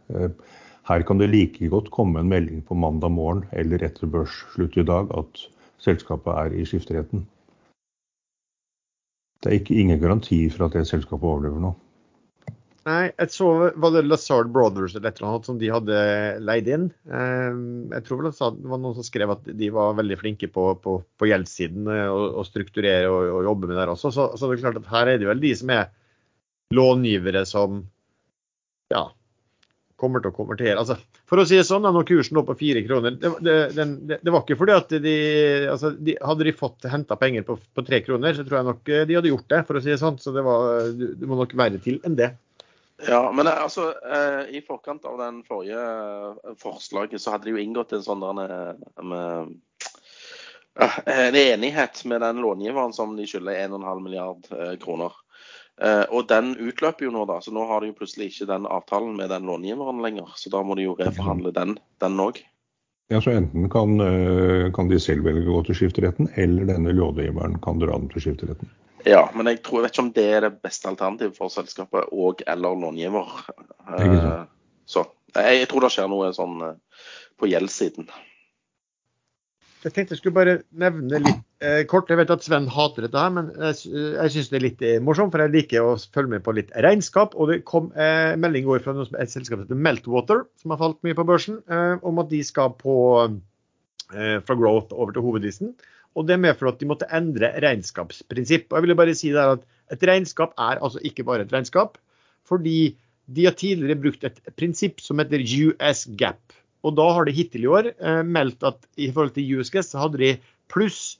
[0.88, 4.84] Her kan det like godt komme en melding på mandag morgen eller etter børsslutt i
[4.84, 5.46] dag at
[5.80, 7.24] selskapet er i skifteretten.
[9.44, 11.72] Det er ikke, ingen garanti for at det selskapet overlever nå.
[12.84, 13.46] Nei, jeg så
[13.80, 16.00] var det Lazard Brothers eller et eller annet som de hadde
[16.44, 16.90] leid inn.
[17.08, 20.66] Ehm, jeg tror vel det var noen som skrev at de var veldig flinke på,
[20.84, 24.12] på, på gjeldssiden eh, og, strukturere og, og, jobbe med det også.
[24.12, 25.88] Så, så det er klart at her er det vel de som er
[26.76, 27.80] långivere som
[28.92, 29.06] ja,
[29.96, 30.76] kommer til å konvertere.
[30.76, 34.20] Altså, for å si det sånn, når kursen lå på fire kroner det, det, det,
[34.20, 35.18] det, var ikke fordi at de,
[35.72, 38.96] altså, de Hadde de fått henta penger på, på tre kroner, så tror jeg nok
[39.08, 40.20] de hadde gjort det, for å si det sånn.
[40.20, 42.34] Så det, var, det må nok være til enn det.
[43.02, 47.56] Ja, men eh, altså, eh, i forkant av den forrige eh, forslaget, så hadde de
[47.56, 48.38] jo inngått en sånn der
[49.02, 49.54] med,
[51.06, 54.48] en enighet med den långiveren som de skylder 1,5 milliard
[54.82, 55.12] kroner.
[56.10, 57.36] Og den utløper jo nå, da.
[57.42, 60.32] Så nå har de jo plutselig ikke den avtalen med den långiveren lenger.
[60.38, 62.40] Så da må de jo reforhandle den òg.
[63.10, 64.02] Ja, så enten kan,
[64.74, 68.26] kan, de selv velge å gå til skifteretten, eller denne långiveren kan dra den til
[68.26, 68.70] skifteretten.
[69.04, 72.12] Ja, men jeg, tror, jeg vet ikke om det er det beste alternativet for selskapet
[72.12, 73.32] og eller långiver.
[73.84, 74.46] Uh,
[74.88, 77.02] så jeg, jeg, tror det skjer noe sånn uh,
[77.40, 78.08] på gjeldssiden.
[79.84, 82.08] Jeg tenkte jeg skulle bare nevne litt eh, kort.
[82.08, 85.00] Jeg vet at Sven hater dette, her, men jeg, jeg syns det er litt eh,
[85.04, 85.34] morsomt.
[85.34, 87.36] For jeg liker å følge med på litt regnskap.
[87.36, 90.80] Og det kom eh, melding i går fra et selskap som heter Meltwater, som har
[90.80, 92.96] falt mye på børsen, eh, om at de skal på,
[94.14, 95.74] eh, fra growth over til hovedlisten.
[96.14, 98.68] Og det medførte at de måtte endre regnskapsprinsipp.
[98.70, 101.98] Og jeg vil bare si der at Et regnskap er altså ikke bare et regnskap.
[102.48, 102.96] Fordi
[103.26, 106.40] de har tidligere brukt et prinsipp som heter US Gap.
[106.84, 109.84] Og da har de hittil i år eh, meldt at i forhold til US Gap
[109.84, 110.32] så hadde de
[110.72, 111.18] pluss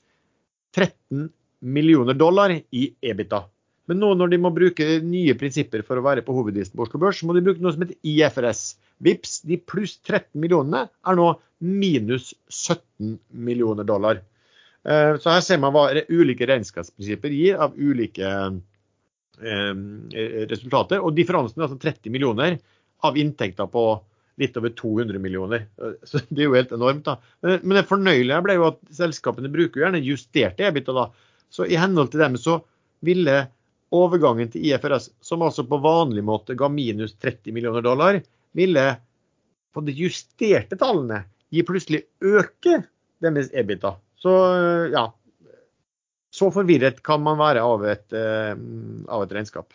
[0.77, 1.29] 13
[1.61, 3.45] millioner dollar i EBITA.
[3.89, 7.01] Men nå når de må bruke nye prinsipper for å være på hovedlisten på Oslo
[7.01, 8.63] Børs, så må de bruke noe som heter IFRS.
[9.05, 11.35] VIPS, de pluss 13 millionene er nå
[11.65, 14.23] minus 17 millioner dollar.
[14.85, 18.33] Eh, så her ser man hva ulike regnskapsprinsipper gir av ulike
[19.41, 19.75] eh,
[20.51, 21.01] resultater.
[21.01, 22.59] Og differansen er altså 30 millioner
[23.05, 23.87] av inntekter på
[24.41, 25.69] litt over 200 millioner.
[26.03, 27.05] Så Det er jo helt enormt.
[27.07, 27.19] da.
[27.41, 30.95] Men det fornøyelige ble jo at selskapene bruker jo gjerne justerte EBITDA.
[30.97, 31.05] da.
[31.55, 32.59] Så i henhold til dem så
[33.05, 33.45] ville
[33.95, 38.19] overgangen til IFRS, som altså på vanlig måte ga minus 30 millioner dollar,
[38.59, 38.87] ville
[39.75, 41.25] på de justerte tallene
[41.55, 42.81] gi plutselig øke
[43.23, 43.95] deres EBITDA.
[44.25, 44.33] Så
[44.95, 45.07] ja,
[46.33, 49.75] så forvirret kan man være av et, av et regnskap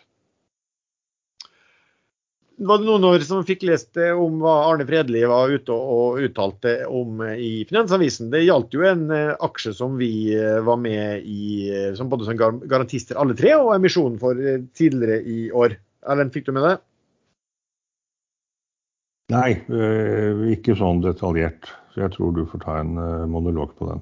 [2.60, 7.22] var det noen som fikk lest om hva Arne Fredli var ute og uttalte om
[7.32, 8.28] i Finansavisen.
[8.32, 12.28] Det gjaldt jo en eh, aksje som vi eh, var med i eh, som både
[12.28, 14.36] som garantister alle tre, og emisjonen for
[14.76, 15.78] tidligere i år.
[16.10, 16.76] Erlend, fikk du med det?
[19.30, 19.50] Nei,
[20.50, 21.68] ikke sånn detaljert.
[21.94, 22.96] Så jeg tror du får ta en
[23.30, 24.00] monolog på den.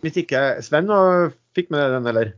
[0.00, 0.88] Hvis ikke Sven
[1.56, 2.32] fikk med den, eller?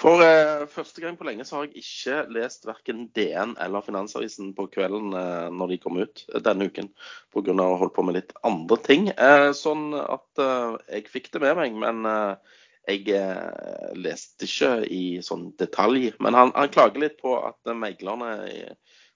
[0.00, 4.50] For eh, første gang på lenge så har jeg ikke lest verken DN eller Finansavisen
[4.56, 6.90] på kvelden eh, når de kom ut denne uken,
[7.32, 7.54] pga.
[7.54, 9.08] å holde på med litt andre ting.
[9.14, 12.58] Eh, sånn at eh, jeg fikk det med meg, men eh,
[12.90, 16.10] jeg eh, leste ikke i sånn detalj.
[16.18, 18.34] Men han, han klager litt på at meglerne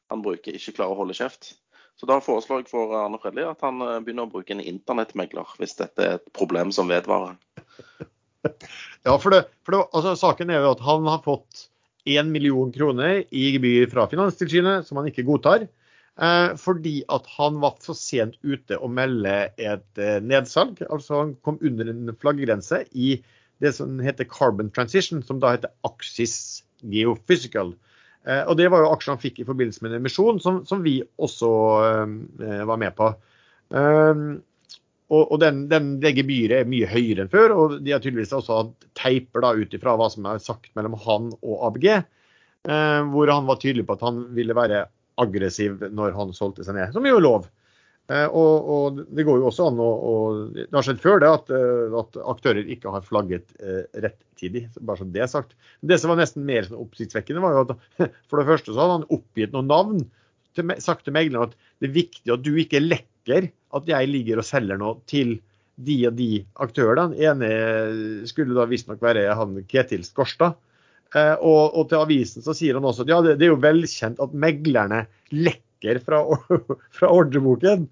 [0.09, 1.57] han bruker, ikke klarer å holde kjeft.
[1.99, 5.75] Så da foreslår jeg for Arne Fredli at han begynner å bruke en internettmegler, hvis
[5.81, 7.35] dette er et problem som vedvarer.
[9.03, 11.65] Ja, for, det, for det, altså, saken er jo at han har fått
[12.09, 15.67] 1 million kroner i gebyr fra Finanstilsynet, som han ikke godtar.
[16.19, 20.81] Eh, fordi at han var så sent ute å melde et eh, nedsalg.
[20.89, 23.19] Altså han kom under en flaggegrense i
[23.63, 27.75] det som heter Carbon Transition, som da heter Axis Geophysical.
[27.75, 27.85] Eh,
[28.27, 30.99] og det var jo aksjer han fikk i forbindelse med en emisjon, som, som vi
[31.23, 31.51] også
[31.87, 33.13] eh, var med på.
[33.73, 34.23] Eh,
[35.09, 38.59] og, den, den, det gebyret er mye høyere enn før, og de har tydeligvis også
[38.59, 41.87] hatt teiper da ut ifra hva som er sagt mellom han og ABG,
[42.69, 44.85] eh, hvor han var tydelig på at han ville være
[45.19, 47.49] aggressiv når han solgte seg ned, som jo er lov.
[48.09, 49.89] Eh, og, og, det går jo også an å,
[50.55, 54.65] Det har skjedd før det at, eh, at aktører ikke har flagget eh, rettidig.
[54.81, 55.53] bare så Det er sagt.
[55.85, 57.75] Det som var nesten mer sånn oppsiktsvekkende, var jo at
[58.31, 60.07] for det første så hadde han oppgitt noen navn.
[60.57, 64.41] Til, sagt til megleren at det er viktig at du ikke lekker at jeg ligger
[64.41, 65.37] og selger noe til
[65.77, 66.31] de og de
[66.65, 67.13] aktørene.
[67.13, 70.57] Den ene skulle da visstnok være han Ketil Skorstad.
[71.13, 74.19] Og, og, til avisen så sier han også at ja, det, det er jo velkjent
[74.21, 75.68] at meglerne lekker
[76.05, 76.23] fra,
[76.99, 77.87] fra ordreboken.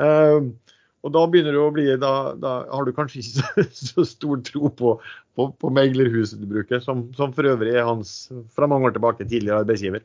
[0.00, 0.52] Uh,
[1.00, 4.40] og da begynner det å bli, da, da har du kanskje ikke så, så stor
[4.44, 4.94] tro på,
[5.36, 10.04] på, på bruker, som, som, for øvrig er hans fra mange år tilbake tidligere arbeidsgiver.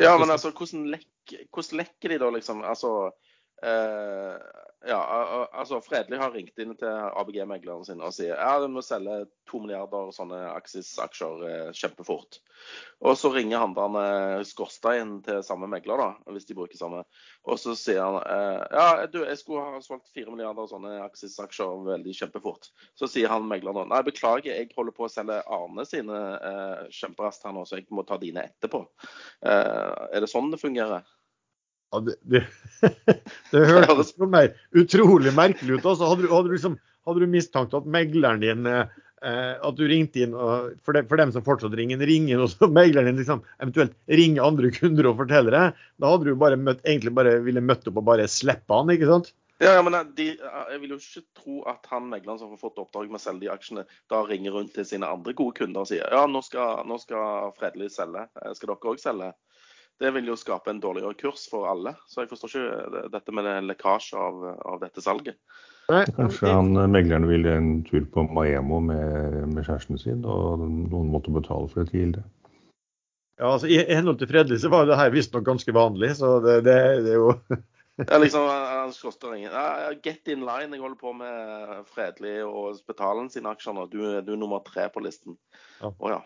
[0.00, 2.64] Ja, men altså, hvordan, lekker, hvordan lekker de da, liksom?
[2.66, 3.12] Altså,
[3.62, 4.34] Uh,
[4.86, 4.98] ja,
[5.52, 6.88] altså Fredelig har ringt inn til
[7.20, 12.40] ABG-megleren sin og sier ja, de må selge to milliarder sånne Axis-aksjer uh, kjempefort.
[13.02, 17.04] Og så ringer han uh, Skorstein til samme megler, da, hvis de bruker samme.
[17.46, 18.18] Og så sier han
[18.72, 22.70] ja, du, jeg skulle ha solgt fire milliarder sånne Axis-aksjer veldig kjempefort.
[22.98, 26.20] Så sier han megleren nei, beklager, jeg holder på å selge Arne sine
[26.92, 28.84] kjemperaskt her nå, så jeg må ta dine etterpå.
[29.42, 31.06] er det sånn det fungerer?
[31.92, 32.42] Ja, det, det,
[33.52, 35.86] det hørtes for meg utrolig merkelig ut.
[35.86, 36.78] Altså, hadde, du, hadde, du liksom,
[37.08, 38.86] hadde du mistanke at megleren din eh,
[39.22, 42.70] At du ringte inn og, for, de, for, dem som fortsatt ringer, ringer og så
[42.80, 45.68] megleren din liksom, eventuelt ringer andre kunder og forteller det,
[46.00, 49.12] da hadde du bare møtt, egentlig bare ville møtt opp og bare slippe han, ikke
[49.12, 49.32] sant?
[49.60, 52.56] Ja, ja men eh, de, eh, Jeg vil jo ikke tro at han megleren som
[52.56, 55.60] har fått oppdrag med å selge de aksjene, da ringer rundt til sine andre gode
[55.60, 58.30] kunder og sier ja, nå skal, nå skal Fredelig selge.
[58.56, 59.34] Skal dere òg selge?
[60.00, 61.94] Det vil jo skape en dårligere kurs for alle.
[62.10, 65.38] Så jeg forstår ikke dette med lekkasje av, av, dette salget.
[65.90, 71.10] Nei, Kanskje han megleren ville en tur på Maemo med, med kjæresten sin, og noen
[71.12, 72.24] måtte betale for et gilde.
[73.40, 76.60] Ja, altså I henhold til Fredelig så var det her visstnok ganske vanlig, så det,
[76.68, 77.32] det, det er jo
[77.96, 79.52] Det er liksom, han koster ingen.
[79.52, 80.72] Ja, Get in line.
[80.72, 83.84] Jeg holder på med Fredelig og Spetalen sine aksjer nå.
[83.92, 85.36] Du, du er nummer tre på listen.
[85.82, 85.90] Ja.
[85.92, 86.22] Oh, ja.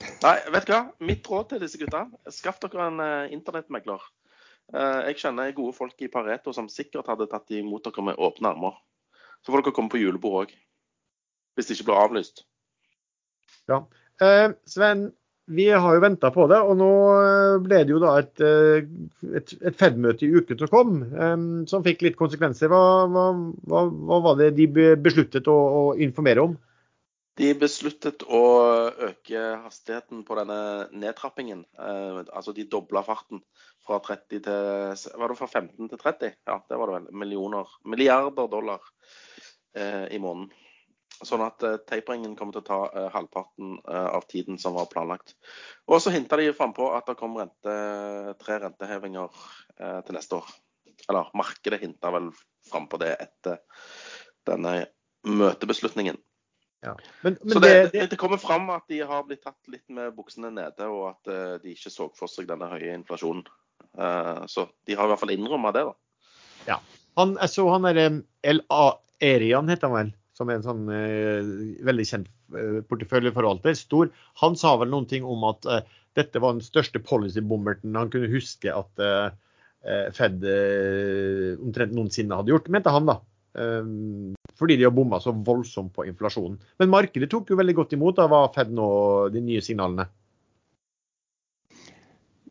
[0.00, 0.82] Nei, vet du hva?
[1.04, 4.02] Mitt råd til disse gutta, skaff dere en uh, internettmegler.
[4.70, 8.54] Uh, jeg kjenner gode folk i Pareto som sikkert hadde tatt imot dere med åpne
[8.54, 8.78] armer.
[9.44, 10.54] Så får dere komme på julebord òg.
[11.56, 12.44] Hvis det ikke blir avlyst.
[13.70, 13.84] Ja.
[14.20, 15.10] Eh, Sven,
[15.50, 18.84] vi har jo venta på det, og nå eh, ble det jo da et, eh,
[19.40, 22.70] et, et Fed-møte i uken som kom, um, som fikk litt konsekvenser.
[22.70, 24.68] Hva, hva, hva, var det de
[25.00, 26.58] besluttet å, å, informere om?
[27.40, 28.40] De besluttet å
[29.08, 30.60] øke hastigheten på denne
[30.92, 31.62] nedtrappingen.
[31.80, 33.40] Eh, altså de dobla farten
[33.86, 36.34] fra 30 til Var det fra 15 til 30?
[36.50, 37.06] Ja, det var det vel.
[37.22, 38.84] Millioner, milliarder dollar
[39.72, 40.50] eh, i måneden.
[41.20, 44.88] Sånn at eh, taperingen kommer til å ta eh, halvparten uh, av tiden som var
[44.92, 45.34] planlagt.
[45.88, 49.44] Og så hinta de frampå at det kommer rente, tre rentehevinger
[50.06, 50.56] til neste år.
[51.08, 52.28] Eller markedet hinta vel
[52.68, 53.62] frampå det etter
[54.48, 54.82] denne
[55.24, 56.20] møtebeslutningen.
[56.84, 56.94] Ja.
[57.20, 60.14] Men, men så det, det, det, kommer fram at de har blitt tatt litt med
[60.16, 63.44] buksene nede, og at de ikke så for seg denne høye inflasjonen.
[64.48, 66.24] så de har i hvert fall innrømma det, da.
[66.70, 66.78] Ja.
[67.20, 68.06] Han, jeg så han derre
[68.48, 68.86] LA
[69.20, 70.14] Erian, heter han vel?
[70.40, 71.48] som er en sånn uh,
[71.84, 74.08] veldig kjent eh, porteføljeforvalter, stor,
[74.40, 75.82] han sa vel noen ting om at eh,
[76.18, 79.26] dette var den største policy-bommerten han kunne huske at eh,
[79.84, 83.20] eh, Fed eh, omtrent noensinne hadde gjort, mente han da.
[84.60, 86.60] Fordi de har bomma så voldsomt på inflasjonen.
[86.80, 88.86] Men markedet tok jo veldig godt imot av Fed nå,
[89.32, 90.06] de nye signalene.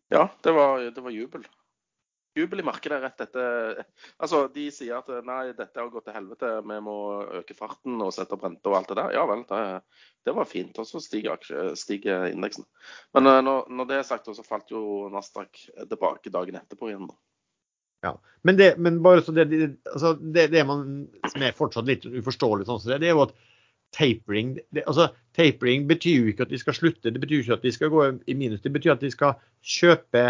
[0.10, 1.46] Ja, det var, det var jubel
[2.40, 3.84] jubel i markedet rett etter
[4.18, 6.98] Altså, De sier at nei, dette har gått til helvete, vi må
[7.42, 9.16] øke farten og sette opp rente og alt det der.
[9.18, 9.62] Ja vel, det,
[10.28, 10.78] det var fint.
[10.80, 12.68] Og så stiger, indeksen.
[13.18, 17.10] Men eh, når, når, det er sagt, så falt jo Nasdaq tilbake dagen etterpå igjen.
[17.10, 17.18] da.
[18.06, 18.14] Ja,
[18.48, 19.48] Men, det, men bare så det,
[19.92, 23.26] altså det, det man, som er fortsatt litt uforståelig, sånn som det, det er jo
[23.26, 23.34] at
[23.98, 27.66] tapering det, altså, tapering betyr jo ikke at de skal slutte, det betyr ikke at
[27.66, 28.62] de skal gå i minus.
[28.64, 29.36] Det betyr at de skal
[29.66, 30.24] kjøpe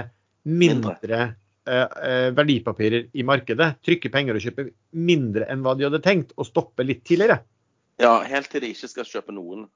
[0.47, 1.21] mindre, mindre
[1.69, 4.63] Eh, eh, verdipapirer i markedet, trykke penger og kjøpe
[4.97, 7.43] mindre enn hva de hadde tenkt, og stoppe litt tidligere.
[8.01, 9.67] Ja, helt til de ikke skal kjøpe noen.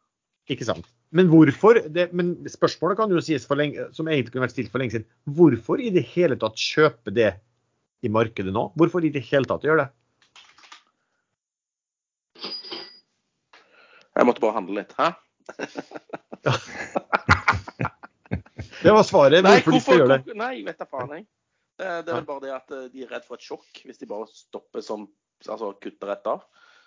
[0.49, 0.87] Ikke sant.
[1.13, 4.71] Men hvorfor, det, men spørsmålet kan jo sies for lenge, som egentlig kunne vært stilt
[4.73, 5.05] for lenge siden.
[5.37, 7.29] Hvorfor i det hele tatt kjøpe det
[8.03, 8.67] i markedet nå?
[8.79, 9.91] Hvorfor i det hele tatt gjøre det?
[14.13, 14.93] Jeg måtte bare handle litt.
[14.97, 15.07] Hæ?
[18.83, 19.41] det var svaret.
[19.41, 20.35] Nei, hvorfor de skal gjøre det.
[20.37, 21.25] Nei, vet da faen, jeg.
[21.73, 23.97] Det, det, er vel bare det at eh, de er redd for et sjokk hvis
[23.97, 25.09] de bare stopper som
[25.43, 26.43] Altså kutter rett av.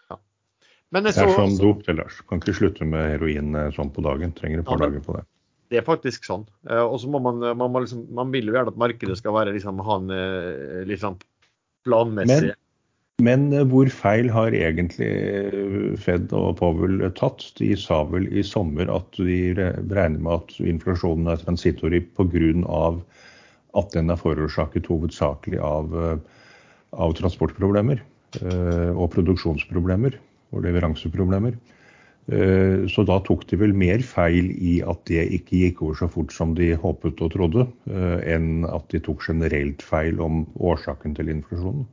[0.08, 0.16] Ja.
[0.16, 2.22] Så, det er sånn dop til, Lars.
[2.24, 4.32] Kan ikke slutte med heroin eh, sånn på dagen.
[4.38, 5.24] Trenger et par ja, dager på det.
[5.70, 6.44] Det er faktisk sånn.
[6.70, 9.34] Eh, og så må man, man, må liksom, man vil jo gjerne at markedet skal
[9.36, 10.14] være liksom, han
[10.86, 11.18] liksom
[11.86, 12.54] planmessig
[13.24, 15.08] men, men hvor feil har egentlig
[16.04, 17.46] Fed og Powell tatt?
[17.56, 22.50] De sa vel i sommer at de regner med at inflasjonen er transitory pga
[23.76, 26.18] at den er forårsaket hovedsakelig av, eh,
[26.96, 28.00] av transportproblemer
[28.40, 30.16] eh, og produksjonsproblemer
[30.52, 31.56] og leveranseproblemer.
[32.26, 36.08] Eh, så da tok de vel mer feil i at det ikke gikk over så
[36.10, 41.30] fort som de håpet og trodde, enn at de tok generelt feil om årsaken til
[41.36, 41.86] inflasjonen.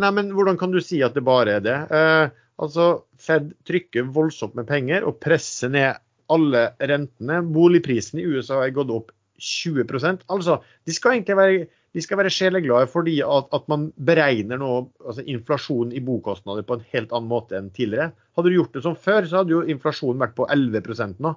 [0.00, 1.78] Nei, men Hvordan kan du si at det bare er det?
[1.92, 2.30] Eh,
[2.62, 2.90] altså,
[3.20, 6.00] Fed trykker voldsomt med penger og presser ned
[6.30, 7.40] alle rentene.
[7.52, 9.10] Boligprisen i USA har gått opp
[9.40, 14.60] 20% Altså, de skal egentlig være, de skal være sjeleglade fordi at, at, man beregner
[14.60, 14.70] nå
[15.02, 18.12] altså inflasjonen i bokostnader på en helt annen måte enn tidligere.
[18.38, 21.34] Hadde du gjort det som før, så hadde jo inflasjonen vært på 11 nå.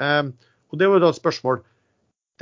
[0.00, 0.24] Eh,
[0.72, 1.60] og det var jo da et spørsmål.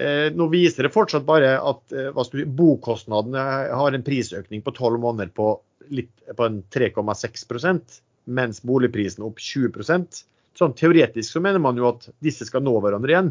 [0.01, 3.43] Eh, nå viser det fortsatt bare at uh, du, bokostnadene
[3.77, 5.53] har en prisøkning på 12 måneder på,
[5.93, 7.99] litt, på en 3,6%
[8.33, 10.23] mens boligprisen er opp 20%
[10.59, 13.31] Sånn Teoretisk så mener man jo at disse skal nå hverandre igjen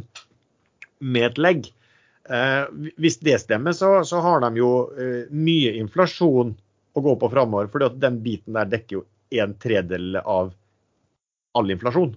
[1.02, 1.68] med et legg.
[2.30, 2.66] Eh,
[3.02, 6.54] hvis det stemmer, så, så har de jo eh, mye inflasjon
[6.94, 7.70] å gå på framover.
[7.72, 9.06] For den biten der dekker jo
[9.42, 10.54] en tredel av
[11.58, 12.14] all inflasjon.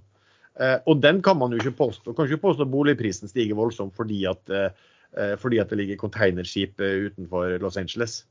[0.61, 2.13] Eh, og den kan man jo ikke påstå.
[2.13, 4.57] Kan ikke påstå at boligprisen stiger voldsomt fordi at,
[5.39, 8.25] fordi at det ligger containerskip utenfor Los Angeles.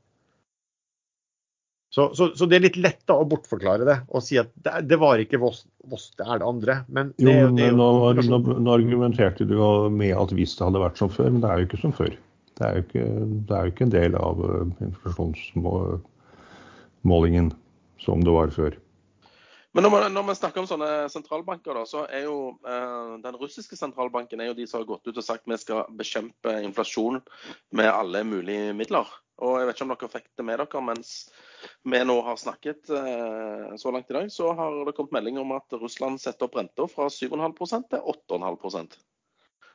[1.94, 4.72] Så, så, så, det er litt lett da, å bortforklare det og si at det,
[4.90, 6.82] det var ikke Voss, Voss, det er det andre.
[6.90, 7.86] Men det, jo, det, nå,
[8.18, 9.54] nå, nå, argumenterte du
[9.94, 12.10] med at hvis det hadde vært som før, men det er jo ikke som før.
[12.58, 13.04] Det er jo ikke,
[13.46, 17.48] det er jo ikke en del av uh, inflasjonsmålingen
[18.02, 18.72] som det var før.
[19.74, 23.38] Men når man, når man, snakker om sånne sentralbanker, da, så er jo eh, den
[23.38, 27.16] russiske sentralbanken er jo de som har gått ut og sagt vi skal bekjempe inflasjon
[27.74, 29.06] med alle mulige midler.
[29.42, 31.10] Og jeg vet ikke om dere fikk det med dere mens
[31.82, 35.54] vi nå har snakket eh, så langt i dag, så har det kommet melding om
[35.56, 38.98] at Russland setter opp renta fra 7,5% til 8,5%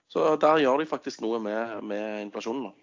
[0.09, 2.73] Så der gjør de faktisk noe med, med inflasjonen nå.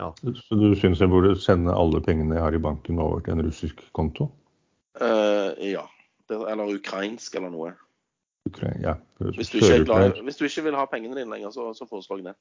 [0.00, 0.10] Ja.
[0.20, 3.44] Så du syns jeg burde sende alle pengene jeg har i banken over til en
[3.46, 4.30] russisk konto?
[5.00, 5.84] Uh, ja.
[6.28, 7.72] Det, eller ukrainsk eller noe.
[8.48, 8.94] Ukraine, ja.
[9.36, 12.32] Hvis, du glad, hvis, du ikke vil ha pengene dine lenger, så, så foreslår jeg
[12.32, 12.36] det.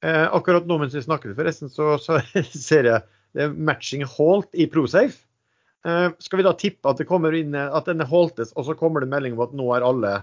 [0.00, 2.20] Eh, akkurat nå mens vi snakker, forresten, så, så
[2.68, 5.20] ser jeg det er matching holdt i Prosafe.
[5.86, 9.04] Eh, skal vi da tippe at det kommer inn, at denne haltes, og så kommer
[9.04, 10.14] det melding om at nå er alle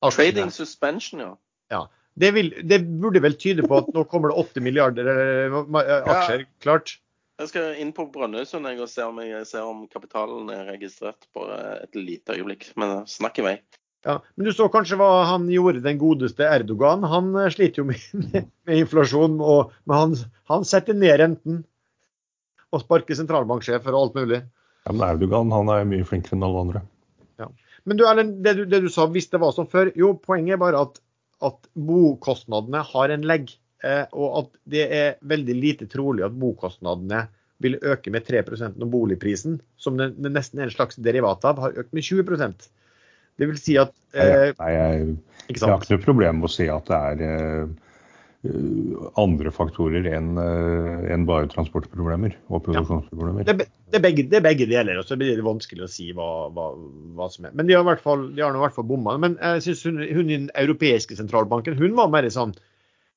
[0.00, 0.16] aksjene.
[0.16, 1.34] Trading suspension, ja.
[1.74, 1.82] ja.
[2.20, 5.60] Det, vil, det, burde vel tyde på at nå kommer det 80 milliarder eh,
[6.00, 6.50] aksjer, ja.
[6.64, 6.96] klart?
[7.40, 11.46] Jeg skal inn på Brønnøysund og se om, jeg ser om kapitalen er registrert på
[11.48, 12.66] et lite øyeblikk.
[12.76, 13.54] Men snakk i vei.
[14.06, 17.04] Ja, men du så kanskje hva han gjorde, den godeste Erdogan.
[17.04, 18.00] Han eh, sliter jo med,
[18.66, 20.14] med inflasjon, og, men han,
[20.52, 21.60] han, setter ned renten.
[22.70, 24.40] Og sparker sentralbanksjefer og alt mulig.
[24.86, 26.84] Ja, Men Erdogan han er mye flinkere enn alle andre.
[27.42, 27.50] Ja.
[27.88, 30.56] Men du, Erlend, det, du, det du sa, hvis det var som før Jo, poenget
[30.56, 31.00] er bare at,
[31.44, 33.52] at bokostnadene har en legg.
[33.84, 37.26] Eh, og at det er veldig lite trolig at bokostnadene
[37.60, 41.60] vil øke med 3% når boligprisen, som det, det nesten er en slags derivat av,
[41.60, 42.24] har økt med 20
[43.40, 45.14] det vil si at eh, Nei, jeg,
[45.48, 47.70] jeg, har ikke noe problem med å si at det er eh,
[49.20, 53.44] andre faktorer enn eh, en bare transportproblemer og produksjonsproblemer.
[53.44, 53.52] Ja.
[53.52, 56.10] Det, det, er begge, det, er begge, deler, og så blir det vanskelig å si
[56.16, 56.70] hva, hva,
[57.18, 57.56] hva som er.
[57.56, 59.16] Men de har i hvert fall, de har i hvert fall bomma.
[59.20, 62.56] Men jeg syns hun, hun, i den europeiske sentralbanken hun var mer sånn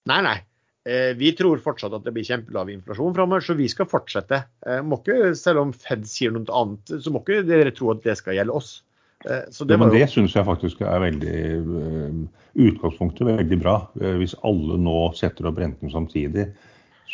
[0.09, 0.35] Nei, nei.
[0.83, 4.41] Eh, vi tror fortsatt at det blir kjempelav inflasjon framover, så vi skal fortsette.
[4.67, 8.03] Eh, må ikke, selv om Fed sier noe annet, så må ikke dere tro at
[8.03, 8.73] det skal gjelde oss.
[9.23, 11.37] Eh, så det, ja, det syns jeg faktisk er veldig
[12.53, 13.75] utgangspunktet er veldig bra.
[13.99, 16.49] Uh, hvis alle nå setter opp renten samtidig,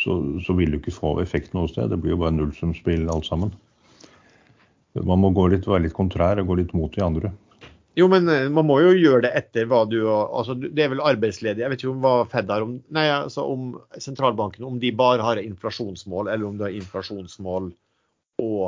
[0.00, 1.90] så, så, vil du ikke få effekt noe sted.
[1.92, 3.52] Det blir jo bare nullsumspill alt sammen.
[4.96, 7.30] Man må litt, være litt kontrær og gå litt mot de andre.
[7.98, 11.64] Jo, men man må jo gjøre det etter hva du altså Det er vel arbeidsledige.
[11.64, 15.26] Jeg vet ikke om hva Fed har om Nei, altså om sentralbanken, om de bare
[15.26, 17.72] har inflasjonsmål, eller om du har inflasjonsmål
[18.40, 18.62] og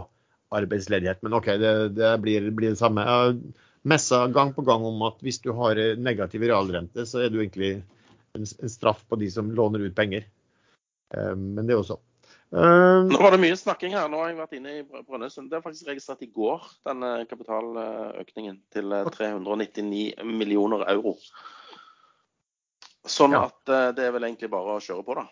[0.55, 1.22] arbeidsledighet.
[1.24, 3.05] Men OK, det, det blir, blir, det samme.
[3.09, 3.40] Jeg
[3.88, 7.74] messa gang på gang om at hvis du har negativ realrente, så er du egentlig
[8.36, 10.28] en, en straff på de som låner ut penger.
[11.12, 12.05] Um, men det er jo sånn.
[12.53, 14.11] Nå var det mye snakking her.
[14.12, 15.48] Nå har jeg vært inne i Brønnøysund.
[15.48, 21.14] Det er faktisk registrert i går, denne kapitaløkningen til 399 eh, millioner euro.
[23.09, 25.24] Sånn at eh, det er vel egentlig bare å kjøre på, da.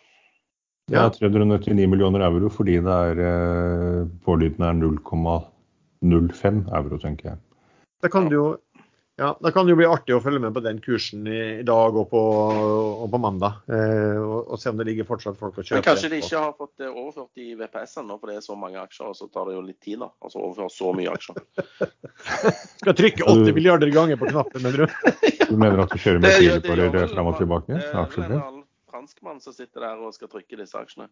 [0.91, 7.41] Ja, 399 millioner euro fordi det er eh, pålydende er 0,05 euro, tenker jeg.
[8.01, 8.49] Da kan det jo
[9.21, 11.65] ja, da kan det jo bli artig å følge med på den kursen i, i
[11.67, 12.21] dag og på,
[13.03, 13.59] og på mandag.
[13.69, 15.77] Eh, og, og, se om det ligger fortsatt folk å kjøpe.
[15.77, 18.57] Men Kanskje de ikke har fått det overført i VPS ennå, for det er så
[18.57, 19.11] mange aksjer.
[19.11, 20.09] Og så tar det jo litt tid, da.
[20.25, 21.37] Altså overføre så mye aksjer.
[22.81, 24.97] Skal trykke 80 milliarder ganger på knappen, mener du?
[25.51, 27.77] Du mener at du kjører med filer fram og tilbake?
[27.91, 28.60] Aksjer?
[29.01, 31.09] Franskmann som sitter der og skal trykke disse aksjene.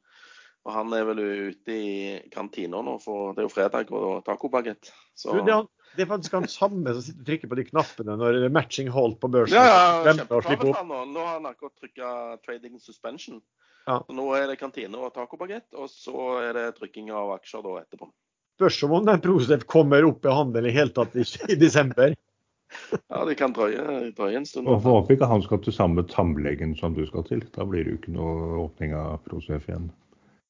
[0.67, 1.91] Og han er vel ute i
[2.33, 4.91] kantina nå, for det er jo fredag og tacobagett.
[5.15, 5.37] Så...
[5.47, 5.55] det,
[5.95, 8.55] det, er faktisk han samme som sitter og trykker på de knappene når det er
[8.57, 9.55] matching holdt på børsen.
[9.55, 9.63] Ja,
[10.03, 11.01] ja kjempebra han nå.
[11.13, 12.11] Nå har han akkurat trykka
[12.43, 13.39] trading suspension.
[13.87, 14.01] Ja.
[14.03, 17.79] Så nå er det kantine og tacobagett, og så er det trykking av aksjer da
[17.79, 18.11] etterpå.
[18.59, 22.11] Spørs om den Prosef kommer opp i handel i hele tatt i, i desember.
[23.09, 24.69] Ja, det kan drøye, drøye en stund.
[24.69, 27.41] Og Håper ikke han skal til samme tannlegen som du skal til.
[27.55, 29.89] Da blir det jo ikke noe åpning av Prosef igjen.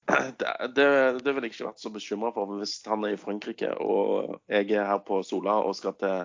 [0.09, 0.87] Det, det,
[1.23, 4.71] det ville jeg ikke vært så bekymra for hvis han er i Frankrike og jeg
[4.73, 6.23] er her på Sola og skal til,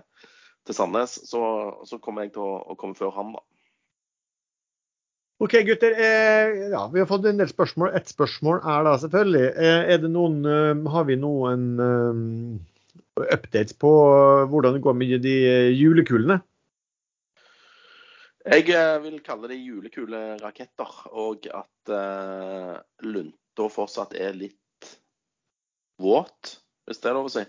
[0.65, 1.19] til Sandnes.
[1.29, 1.43] Så,
[1.85, 3.45] så, kommer jeg til å, å, komme før han, da.
[5.45, 5.93] OK, gutter.
[6.01, 7.91] Eh, ja, vi har fått en del spørsmål.
[7.99, 12.23] Ett spørsmål er da selvfølgelig eh, er det noen, eh, Har vi noen eh,
[13.21, 13.91] updates på
[14.51, 15.37] hvordan det går med de
[15.77, 16.41] julekulene?
[18.45, 22.75] Jeg eh, vil kalle det julekuleraketter, og at uh,
[23.07, 24.91] lunta fortsatt er litt
[26.03, 27.45] våt, hvis det er lov å si.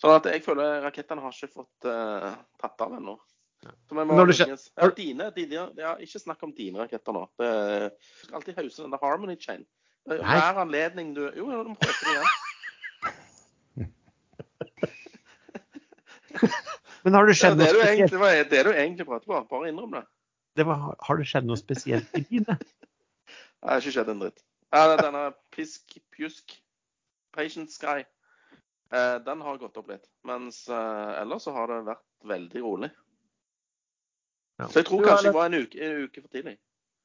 [0.00, 2.30] Sånn at jeg føler rakettene har ikke fått uh,
[2.62, 3.16] tatt av ennå.
[3.60, 3.74] Ja,
[4.96, 7.26] dine, dine, ja, ikke snakk om dine raketter nå.
[7.36, 7.50] Det
[7.98, 9.66] skal alltid hause denne Harmony Chain.
[10.08, 12.30] Hver anledning du Jo, du må prøve det igjen.
[17.04, 17.90] Men har det skjedd noe spesielt?
[17.90, 19.40] Egentlig, det er det du egentlig prater på.
[19.50, 20.04] Bare innrøm det.
[20.58, 22.48] det var, har det skjedd noe spesielt i byen?
[23.60, 24.38] Det har ikke skjedd en dritt.
[24.72, 26.54] Ja, denne Pisk Pjusk
[27.36, 28.06] Patient Sky,
[28.94, 30.06] eh, den har gått opp litt.
[30.24, 32.88] Mens eh, ellers så har det vært veldig rolig.
[34.60, 34.70] Ja.
[34.70, 36.56] Så jeg tror kanskje jeg var en uke, en uke for tidlig.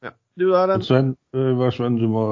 [0.05, 0.13] Ja.
[0.39, 0.83] Du en...
[0.83, 2.23] Sven, øh, Sven du må,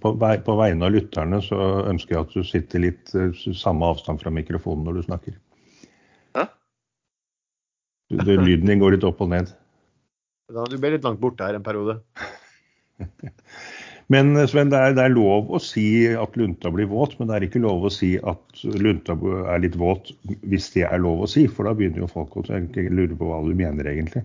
[0.00, 1.60] på, på vegne av lytterne så
[1.92, 5.36] ønsker jeg at du sitter litt samme avstand fra mikrofonen når du snakker.
[8.10, 9.50] Lyden din går litt opp og ned.
[10.52, 11.98] Da, du ble litt langt borte her en periode.
[14.12, 17.26] Men øh, Sven, det er, det er lov å si at lunta blir våt, men
[17.26, 19.16] det er ikke lov å si at lunta
[19.50, 20.12] er litt våt
[20.46, 21.48] hvis det er lov å si.
[21.50, 24.22] For da begynner jo folk å tenke- lure på hva du mener egentlig.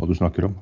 [0.00, 0.56] Hva du snakker om.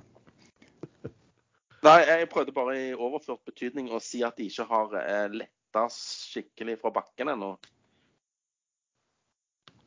[1.88, 5.88] Nei, jeg prøvde bare i overført betydning å si at de ikke har eh, letta
[5.96, 7.54] skikkelig fra bakken ennå.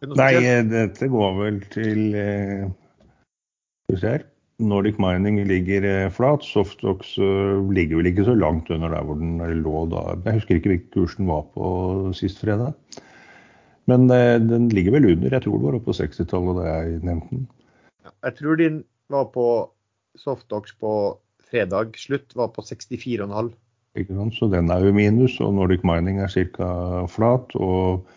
[0.04, 0.34] Nei,
[0.68, 2.66] dette går vel til eh.
[4.60, 6.44] Nordic Mining ligger eh, flat.
[6.44, 10.16] Softox eh, ligger vel ikke så langt under der hvor den lå da.
[10.26, 11.68] Jeg husker ikke hvilken kurs den var på
[12.16, 12.74] sist fredag.
[13.92, 15.30] Men eh, den ligger vel under.
[15.32, 17.46] Jeg tror det var oppe på 60-tallet da jeg nevnte den.
[18.24, 18.82] Jeg tror din
[19.12, 19.48] var på
[20.16, 20.94] Softox på
[21.46, 23.52] fredag slutt, var på 64,5.
[23.96, 24.36] Ikke sant?
[24.36, 27.06] Så den er jo minus, og Nordic Mining er ca.
[27.12, 27.56] flat.
[27.56, 28.08] og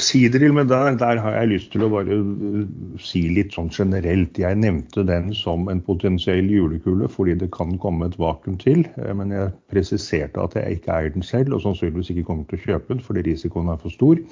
[0.00, 2.62] Sidril, men der, der har jeg lyst til å bare uh,
[3.02, 4.38] si litt sånn generelt.
[4.40, 8.86] Jeg nevnte den som en potensiell julekule fordi det kan komme et vakuum til.
[8.96, 12.56] eh, Men jeg presiserte at jeg ikke eier den selv, og sannsynligvis ikke kommer til
[12.56, 14.22] å kjøpe den fordi risikoen er for stor.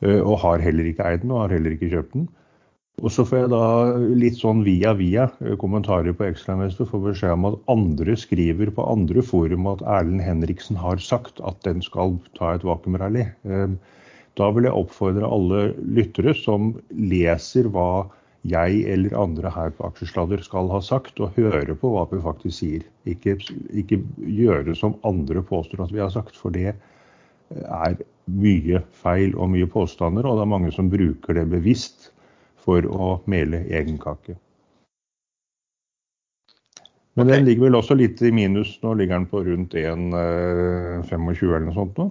[0.00, 2.24] Eh, Og har heller ikke eid den, og har heller ikke kjøpt den.
[3.02, 3.64] Og så får jeg da
[4.22, 8.86] litt sånn via via eh, kommentarer på Ekstrainvestor få beskjed om at andre skriver på
[8.88, 13.26] andre forum at Erlend Henriksen har sagt at den skal ta et vakuumrally.
[13.44, 13.76] Eh,
[14.38, 18.06] Da vil jeg oppfordre alle lyttere som leser hva
[18.44, 22.58] jeg eller andre her på Aksjesladder skal ha sagt, og høre på hva vi faktisk
[22.58, 22.82] sier.
[23.08, 23.38] Ikke,
[23.72, 26.74] ikke gjøre som andre påstår at vi har sagt, for det
[27.54, 32.10] er mye feil og mye påstander, og det er mange som bruker det bevisst
[32.64, 34.36] for å mele egen kake.
[37.14, 38.72] Men den ligger vel også litt i minus.
[38.82, 42.08] Nå ligger den på rundt 1,25 eller noe sånt nå.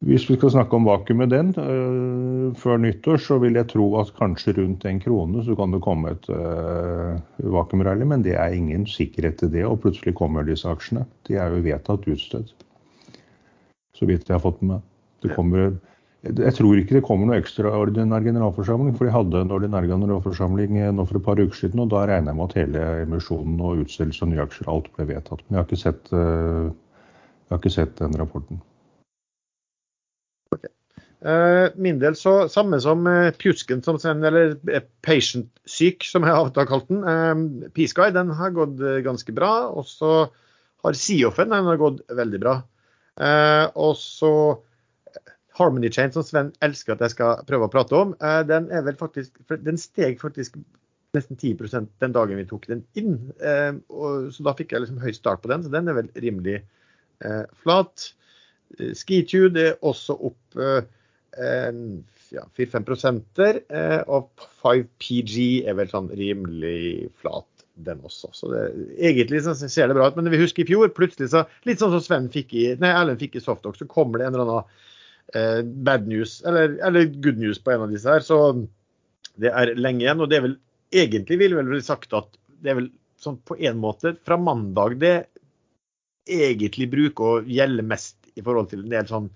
[0.00, 4.14] Hvis vi skal snakke om vakuumet den uh, før nyttår, så vil jeg tro at
[4.16, 7.18] kanskje rundt en krone så kan det komme et uh,
[7.52, 9.66] vakuumrally, men det er ingen sikkerhet til det.
[9.68, 11.04] Og plutselig kommer disse aksjene.
[11.28, 12.54] De er jo vedtatt utstedt.
[13.92, 14.80] Så vidt jeg har fått med.
[15.20, 15.74] Det kommer,
[16.24, 20.94] jeg tror ikke det kommer noe ekstraordinær generalforsamling, for de hadde en ordinær generalforsamling eh,
[20.96, 23.84] nå for et par uker siden, og da regner jeg med at hele emisjonen og
[23.84, 25.44] utstedelse av nye aksjer alt ble vedtatt.
[25.44, 28.64] Men jeg har ikke sett, eh, jeg har ikke sett den rapporten.
[31.20, 36.68] Eh, min del så samme som uh, Pjusken, som eller uh, Patient-syk, som jeg har
[36.70, 37.04] kalt den.
[37.04, 39.52] Uh, P-Sky den har gått eh, ganske bra.
[39.74, 40.30] Og så
[40.84, 42.56] har Seoffen den har gått veldig bra.
[43.20, 44.32] Eh, og så
[45.10, 48.70] eh, Harmony Chain, som Sven elsker at jeg skal prøve å prate om, eh, den
[48.72, 50.56] er vel faktisk Den steg faktisk
[51.16, 53.18] nesten 10% den dagen vi tok den inn.
[53.42, 56.60] Eh, så da fikk jeg liksom høy start på den, så den er vel rimelig
[56.60, 58.12] eh, flat.
[58.78, 58.94] Eh,
[59.54, 60.82] det er også opp eh,
[62.30, 64.30] ja, 4-5 prosenter, eh, og
[64.62, 67.46] 5PG er vel sånn rimelig flat,
[67.80, 68.30] den også.
[68.36, 68.62] Så det,
[69.00, 71.94] egentlig så ser det bra ut, men vi husker i fjor, plutselig så, litt sånn
[71.94, 74.68] som Sven fikk i, nei, Erlend fikk i Softox, så kommer det en eller annen
[75.34, 78.24] eh, bad news, eller, eller good news på en av disse her.
[78.26, 78.38] Så
[79.40, 80.58] det er lenge igjen, og det er vel
[80.90, 82.90] egentlig vil vel bli sagt at det er vel
[83.20, 85.14] sånn på en måte fra mandag det
[86.30, 89.30] egentlig bruker å gjelde mest i forhold til en del sånn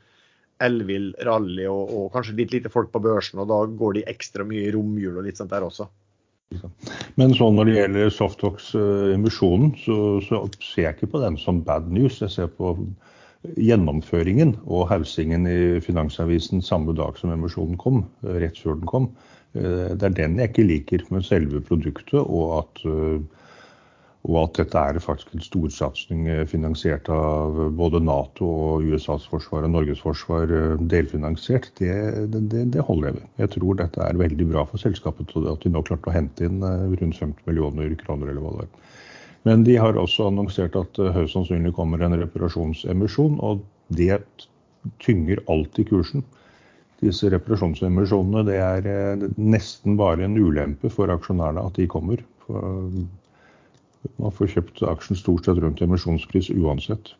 [0.65, 4.47] elvill rally og, og kanskje litt lite folk på børsen, og da går de ekstra
[4.47, 5.89] mye i romjul og litt sånt der også.
[7.19, 11.89] Men så når det gjelder Softox-emisjonen, så, så ser jeg ikke på den som bad
[11.91, 12.21] news.
[12.23, 12.77] Jeg ser på
[13.61, 19.09] gjennomføringen og hausingen i Finansavisen samme dag som emisjonen kom, eh, rett før den kom.
[19.55, 23.21] Eh, Det er den jeg ikke liker med selve produktet, og at, eh,
[24.25, 29.66] og at dette er faktisk en storsatsing eh, finansiert av både Nato og USAs forsvar
[29.66, 31.68] og Norges forsvar eh, delfinansiert.
[31.77, 31.93] Det,
[32.33, 33.27] det, det holder jeg ved.
[33.43, 36.64] Jeg tror dette er veldig bra for selskapet, at de nå klarte å hente inn
[36.64, 39.03] eh, rundt 50 millioner kroner eller hva det er.
[39.45, 43.61] Men de har også annonsert at det høyst sannsynlig kommer en reparasjonsemisjon, og
[43.93, 44.22] det
[45.05, 46.25] tynger alltid kursen.
[47.05, 52.25] Disse reparasjonsemisjonene det er nesten bare en ulempe for aksjonærene at de kommer.
[52.47, 52.89] For
[54.21, 57.15] man får kjøpt aksjen stort sett rundt emisjonspris uansett.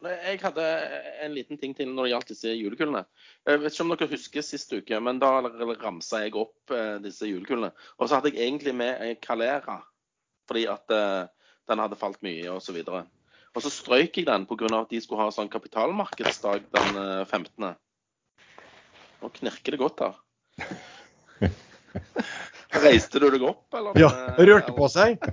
[0.00, 0.64] Jeg hadde
[1.20, 3.02] en liten ting til når det gjaldt disse julekulene.
[3.44, 5.32] Jeg vet ikke om dere husker sist uke, men da
[5.82, 7.68] ramsa jeg opp eh, disse julekulene.
[7.98, 9.76] Og så hadde jeg egentlig med Calera,
[10.48, 11.28] fordi at eh,
[11.68, 12.80] den hadde falt mye osv.
[12.80, 13.10] Og,
[13.52, 14.72] og så strøyk jeg den pga.
[14.80, 17.74] at de skulle ha sånn kapitalmarkedsdag den eh, 15.
[19.20, 20.16] Nå knirker det godt her.
[22.80, 23.98] Reiste du deg opp, eller?
[24.00, 25.18] Ja, rørte på seg.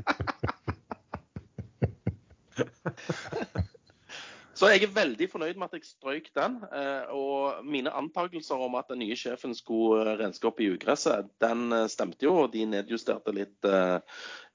[4.58, 6.56] Så jeg er veldig fornøyd med at jeg strøyk den.
[6.74, 11.68] eh, Og mine antakelser om at den nye sjefen skulle renske opp i ugresset, den
[11.76, 12.34] eh, stemte jo.
[12.42, 14.00] Og de nedjusterte litt eh,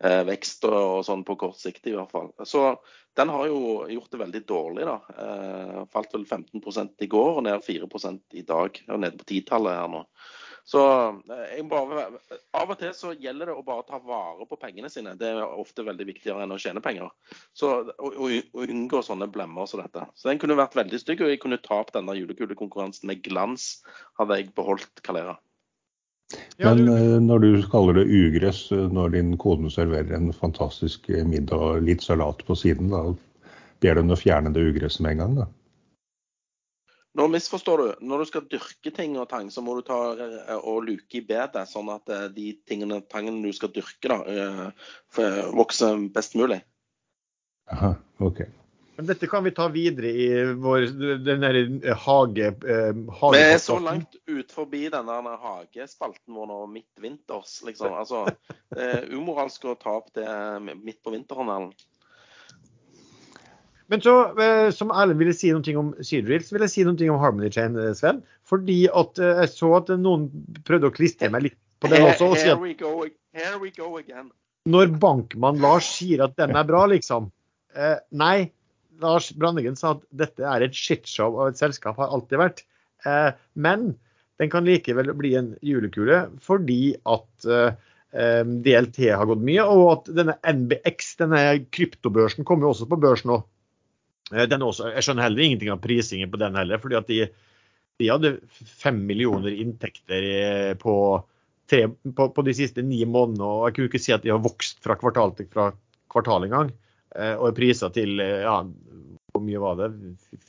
[0.03, 2.33] eh, vekst og, sånn på kort sikt i hvert fall.
[2.43, 2.65] Så
[3.15, 4.99] den har jo gjort det veldig dårlig, da.
[5.23, 6.59] Eh, falt vel 15
[6.99, 7.87] i går og ned 4
[8.35, 8.83] i dag.
[8.89, 10.03] Og nede på titallet her nå.
[10.65, 10.83] Så
[11.31, 12.07] eh, jeg bare,
[12.55, 15.15] Av og til så gjelder det å bare ta vare på pengene sine.
[15.19, 17.11] Det er ofte veldig viktigere enn å tjene penger.
[17.59, 20.07] Så, og, og, og unngå sånne blemmer som dette.
[20.15, 23.73] Så den kunne vært veldig stygg, og jeg kunne tapt denne julekulekonkurransen med glans
[24.21, 25.39] hadde jeg beholdt Calera.
[26.63, 31.59] Men eh, når du kaller det ugress, eh, når din kone serverer en fantastisk middag
[31.59, 33.11] og litt salat på siden, da
[33.83, 35.37] ber du henne å fjerne det ugresset med en gang?
[35.43, 35.51] da?
[37.19, 37.89] Nå misforstår du.
[38.09, 41.25] Når du skal dyrke ting og tang, så må du ta eh, og luke i
[41.29, 46.63] bedet, sånn at eh, de tingene, tangene du skal dyrke, da, eh, vokser best mulig.
[47.73, 47.95] Aha,
[48.25, 48.43] ok.
[48.97, 50.27] Men dette kan vi ta videre i
[50.61, 50.87] vår,
[51.25, 52.51] den der hage...
[52.65, 57.93] Eh, Vi er så langt ut forbi denne, hagespalten vår nå midtvinters, liksom.
[57.97, 58.27] Altså,
[58.73, 60.29] det er umoralsk å ta opp det
[60.81, 61.53] midt på vinteren.
[61.53, 61.89] Erlend.
[63.93, 67.11] Men så, eh, som Erlend ville si noe om Seadrill, så vil jeg si noe
[67.13, 68.23] om Harmony Chain, eh, Sven.
[68.49, 70.31] Fordi at eh, jeg så at noen
[70.65, 72.31] prøvde å klistre meg litt på den også.
[72.33, 72.63] og si at
[74.65, 77.31] når bankmann Lars sier at den er bra, liksom.
[77.75, 78.53] Eh, nei,
[79.03, 82.63] Lars Brandegen sa at dette er et shitshow av et selskap, har alltid vært.
[83.09, 83.97] Eh, men
[84.39, 87.75] den kan likevel bli en julekule fordi at eh,
[88.13, 91.43] DLT har gått mye, og at denne NBX, denne
[91.75, 93.41] kryptobørsen, kommer jo også på børs nå.
[94.33, 97.21] Eh, Den også, jeg skjønner heller ingenting av prisingen på den heller, fordi at de,
[98.01, 98.35] de hadde
[98.83, 100.95] fem millioner inntekter eh, på,
[101.71, 104.43] tre, på, på de siste ni månedene, og jeg kunne ikke si at de har
[104.45, 105.71] vokst fra kvartal til fra
[106.13, 106.73] kvartal engang.
[107.17, 108.61] Eh, Og er prisa til ja,
[109.33, 109.91] hvor mye var det?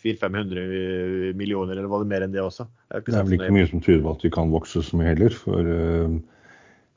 [0.04, 2.68] 400-500 millioner, eller var det mer enn det også?
[2.92, 5.36] Det er vel ikke mye som tyder på at de kan vokse så mye heller.
[5.44, 6.18] For eh,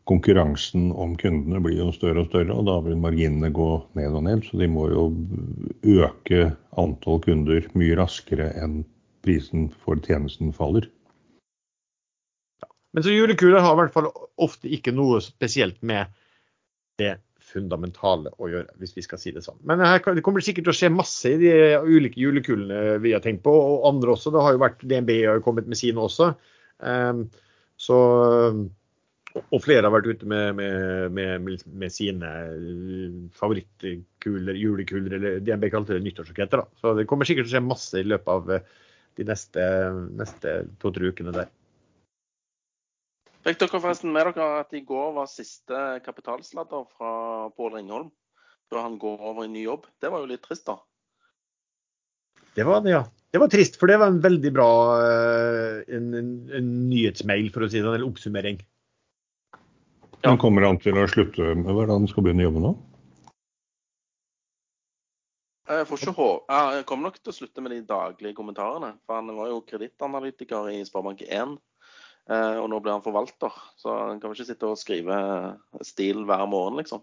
[0.06, 4.26] konkurransen om kundene blir jo større og større, og da vil marginene gå ned og
[4.26, 4.44] ned.
[4.46, 5.08] Så de må jo
[5.82, 8.84] øke antall kunder mye raskere enn
[9.26, 10.86] prisen for tjenesten faller.
[12.94, 14.08] Men så julekuler har i hvert fall
[14.40, 16.14] ofte ikke noe spesielt med
[17.00, 19.58] det fundamentale å gjøre, hvis vi skal si det sånn.
[19.68, 21.52] Men her, det kommer sikkert til å skje masse i de
[21.86, 24.32] ulike julekulene vi har tenkt på, og andre også.
[24.34, 26.32] Det har jo vært DNB har jo kommet med sine også.
[26.80, 27.26] Um,
[27.80, 27.98] så,
[29.44, 35.68] og flere har vært ute med, med, med, med sine eh, favorittkuler, julekuler, eller DNB
[35.72, 36.64] kalte det nyttårsraketter.
[36.80, 38.66] Så det kommer sikkert til å skje masse i løpet av eh,
[39.16, 39.66] de neste,
[40.18, 41.50] neste to-tre ukene der.
[43.46, 47.12] Fikk dere forresten med dere at i går var siste kapitalsladder fra
[47.54, 48.10] Pål Ringholm?
[48.66, 49.84] Før han går over i ny jobb.
[50.02, 50.80] Det var jo litt trist, da.
[52.56, 53.04] Det var det, ja.
[53.30, 54.70] Det var trist, for det var en veldig bra
[55.04, 58.58] eh, en, en, en nyhetsmail, for å si det sånn, eller oppsummering.
[60.22, 60.32] Ja.
[60.32, 62.74] Men kommer han til å slutte med hva han skal begynne å jobbe nå?
[65.66, 68.98] Jeg får ikke hå- Jeg kommer nok til å slutte med de daglige kommentarene.
[69.06, 71.58] For han var jo kredittanalytiker i Sparebank1.
[72.30, 76.24] eh, Og nå blir han forvalter, så han kan vel ikke sitte og skrive stil
[76.24, 77.02] hver morgen, liksom.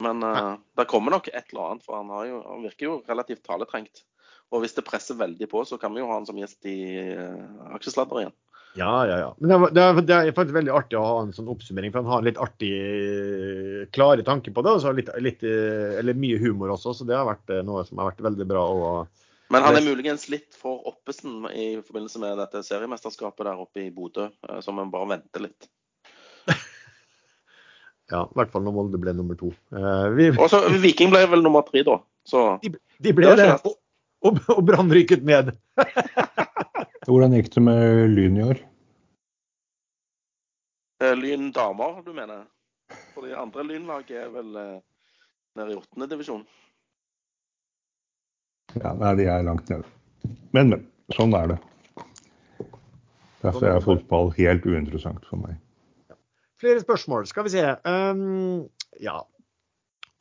[0.00, 2.96] Men uh, det kommer nok et eller annet, for han, har jo, han virker jo
[3.08, 4.04] relativt taletrengt.
[4.52, 6.76] Og hvis det presser veldig på, så kan vi jo ha han som gjest i
[7.16, 8.36] uh, Aksjesladder igjen.
[8.76, 9.36] Ja, ja, ja.
[9.38, 11.92] Men det, var, det, er, det er faktisk veldig artig å ha en sånn oppsummering,
[11.94, 14.74] for han har litt artig, eh, klare tanker på det.
[14.76, 17.86] Og så litt, litt, eh, eller mye humor også, så det har vært eh, noe
[17.88, 18.64] som har vært veldig bra.
[18.76, 19.22] Og,
[19.54, 23.92] Men han er muligens litt for oppesen i forbindelse med dette seriemesterskapet der oppe i
[23.94, 24.28] Bodø,
[24.60, 25.70] så man bare venter litt.
[28.12, 29.54] ja, I hvert fall når Molde ble nummer to.
[29.72, 32.02] Eh, vi, Og så Viking ble vel nummer tre, da.
[32.28, 33.80] Så de, de ble Det er det, og,
[34.26, 35.54] og, og Brann rykket ned.
[37.06, 38.60] Hvordan gikk det med Lyn i år?
[41.02, 42.46] eh, Lyn damer, du mener?
[43.14, 44.80] For de andre Lynlaget er vel eh,
[45.58, 46.42] nede i åttende divisjon.
[48.76, 49.86] Ja, nei, de er langt nede.
[50.52, 50.84] Men, men.
[51.14, 51.56] Sånn er det.
[53.44, 55.54] Derfor er fotball helt uinteressant for meg.
[56.58, 57.62] Flere spørsmål, skal vi se.
[57.86, 58.64] Um,
[58.98, 59.20] ja.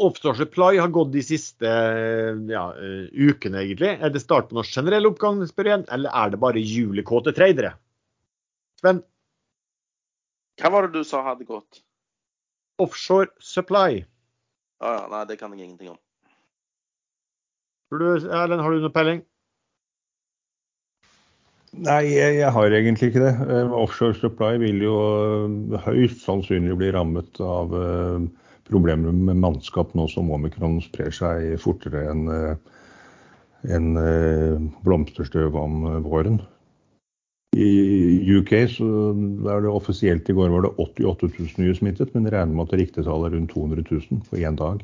[0.03, 1.69] Offshore Supply har gått de siste
[2.51, 3.93] ja, eh, ukene, egentlig.
[3.95, 7.75] Er det start på noen generell oppgang, spør jeg, eller er det bare julekåte tradere?
[8.81, 9.03] Sven,
[10.59, 11.79] Hva var det du sa hadde gått?
[12.83, 14.03] Offshore Supply.
[14.83, 16.01] Ah, ja, nei, det kan jeg ingenting om.
[17.95, 19.23] Du, Erlend, har du noe peiling?
[21.75, 23.33] Nei, jeg, jeg, har egentlig ikke det.
[23.47, 28.19] Uh, offshore Supply vil jo uh, høyst sannsynlig bli rammet av uh,
[28.69, 32.25] problemer med mannskap nå som omikron sprer seg fortere enn
[33.65, 33.87] en,
[34.85, 36.41] blomsterstøv om våren.
[37.55, 38.87] I UK så
[39.47, 42.75] er det offisielt i går var det 88 000 nye smittet, men regner med at
[42.81, 44.83] riktig-tallet er rundt 200 000 på én dag.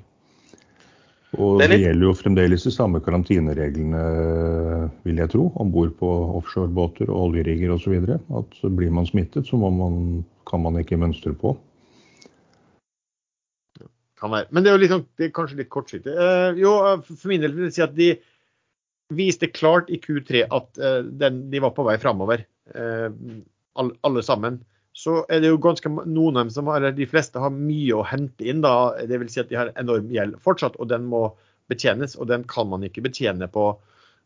[1.40, 1.74] Og det, litt...
[1.74, 4.02] det, gjelder jo fremdeles de samme karantinereglene,
[5.08, 6.10] vil jeg tro, om bord på
[6.40, 7.96] offshorebåter og oljerigger osv.
[8.40, 11.56] At blir man smittet, så man, kan man ikke mønstre på.
[14.22, 14.50] Kan være.
[14.54, 16.14] Men det er jo liksom, det er kanskje litt kortsiktig.
[16.14, 16.76] Uh, jo,
[17.10, 18.12] for min del vil jeg si at de
[19.12, 22.46] viste klart i Q3 at uh, den, de var på vei framover,
[22.76, 23.10] uh,
[23.82, 24.62] alle, alle sammen
[24.94, 27.96] så er det jo ganske noen av dem som har, eller de fleste har mye
[27.96, 28.60] å hente inn.
[28.64, 29.34] da, Dvs.
[29.34, 31.30] Si at de har enorm gjeld fortsatt, og den må
[31.72, 32.18] betjenes.
[32.20, 33.70] Og den kan man ikke betjene på,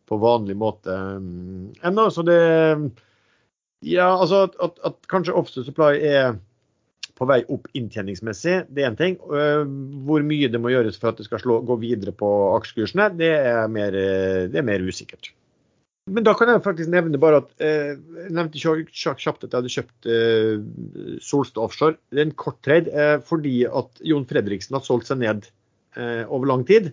[0.09, 2.09] på vanlig måte um, ennå.
[2.09, 2.39] Så det
[3.85, 6.39] Ja, altså at, at, at kanskje Offset Supply er
[7.15, 9.15] på vei opp inntjeningsmessig, det er én ting.
[9.31, 9.63] Uh,
[10.07, 13.31] hvor mye det må gjøres for at det skal slå, gå videre på aksjekursene, det
[13.39, 13.95] er mer,
[14.51, 15.31] det er mer usikkert.
[16.05, 19.71] Men da kan jeg faktisk nevne bare at eh, jeg nevnte kjapt at jeg hadde
[19.73, 21.97] kjøpt eh, Solstad Offshore.
[22.13, 25.47] Det er en kort trade eh, fordi at Jon Fredriksen har solgt seg ned
[25.97, 26.91] eh, over lang tid.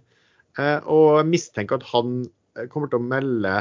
[0.56, 2.22] Eh, og jeg mistenker at han
[2.56, 3.52] eh, kommer til å melde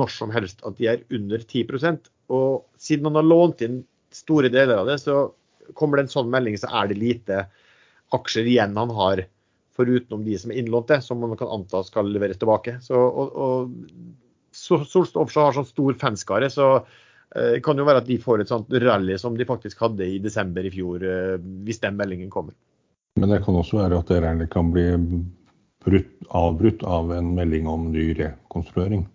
[0.00, 3.80] når som helst at de er under 10% Og siden han har lånt inn
[4.14, 5.26] store deler av det, så
[5.78, 7.44] kommer det en sånn melding, så er det lite
[8.16, 9.24] aksjer igjen han har
[9.76, 12.78] forutenom de som er innlånte, som man kan anta skal leveres tilbake.
[12.84, 13.70] Så, og, og
[14.52, 18.50] Solstad Offshore har sånn stor fanskare, så eh, kan jo være at de får et
[18.50, 22.56] sånt rally som de faktisk hadde i desember i fjor, eh, hvis den meldingen kommer.
[23.20, 24.86] Men det kan også være at det rallyet kan bli
[25.84, 29.06] brutt, avbrutt av en melding om ny rekonstruering?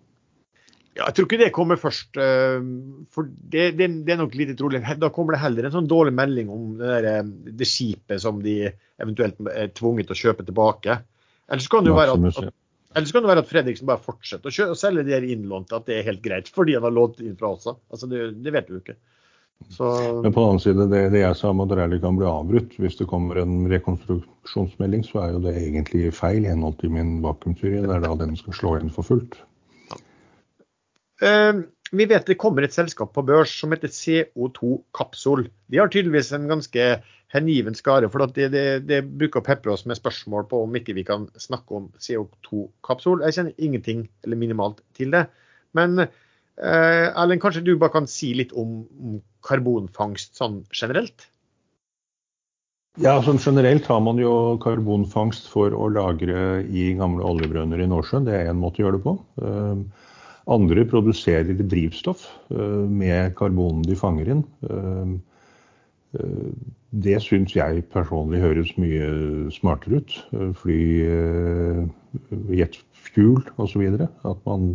[0.96, 2.16] Ja, jeg tror ikke det kommer først.
[2.16, 2.68] Eh,
[3.12, 4.80] for det, det, det, er nok lite trolig.
[5.00, 7.26] Da kommer det heller en sånn dårlig melding om det, der,
[7.60, 8.62] det skipet som de
[9.02, 11.00] eventuelt er tvunget til å kjøpe tilbake.
[11.52, 12.54] Ellers kan det jo være at, at
[12.96, 15.24] eller så kan det være at Fredriksen bare fortsetter å, kjø, å selge de her
[15.28, 17.66] innlånte, at det er helt greit fordi han har lånt inn fra oss.
[17.92, 18.94] Altså, det, det, vet du ikke.
[19.68, 19.90] Så...
[20.24, 22.78] Men på den annen side, det, det jeg sa om at rally kan bli avbrutt
[22.80, 27.18] hvis det kommer en rekonstruksjonsmelding, så er jo det egentlig feil i henhold til min
[27.24, 27.84] vakuumteori.
[27.84, 29.36] Det er da den skal slå inn for fullt.
[31.22, 31.64] Uh,
[31.94, 35.46] vi vet det kommer et selskap på børs som heter CO2 Kapsol.
[35.70, 36.88] De har tydeligvis en ganske
[37.34, 38.08] hengiven skare.
[38.10, 41.28] For det, de, de bruker å pepre oss med spørsmål på om ikke vi kan
[41.40, 43.22] snakke om CO2 Kapsol.
[43.26, 45.26] Jeg kjenner ingenting eller minimalt til det.
[45.76, 48.82] Men eh, Erlend, kanskje du bare kan si litt om,
[49.46, 51.28] karbonfangst sånn generelt?
[53.02, 58.24] Ja, sånn Generelt har man jo karbonfangst for å lagre i gamle oljebrønner i Nordsjøen.
[58.24, 59.12] Det er én måte å gjøre det på.
[59.36, 60.06] Uh,
[60.46, 64.42] andre produserer drivstoff eh, med karbonen de fanger inn.
[64.70, 65.14] Eh,
[66.20, 66.50] eh,
[66.96, 69.08] det syns jeg personlig høres mye
[69.52, 70.14] smartere ut.
[70.56, 70.78] Fly,
[72.56, 73.82] jetfuel osv.
[74.06, 74.70] At man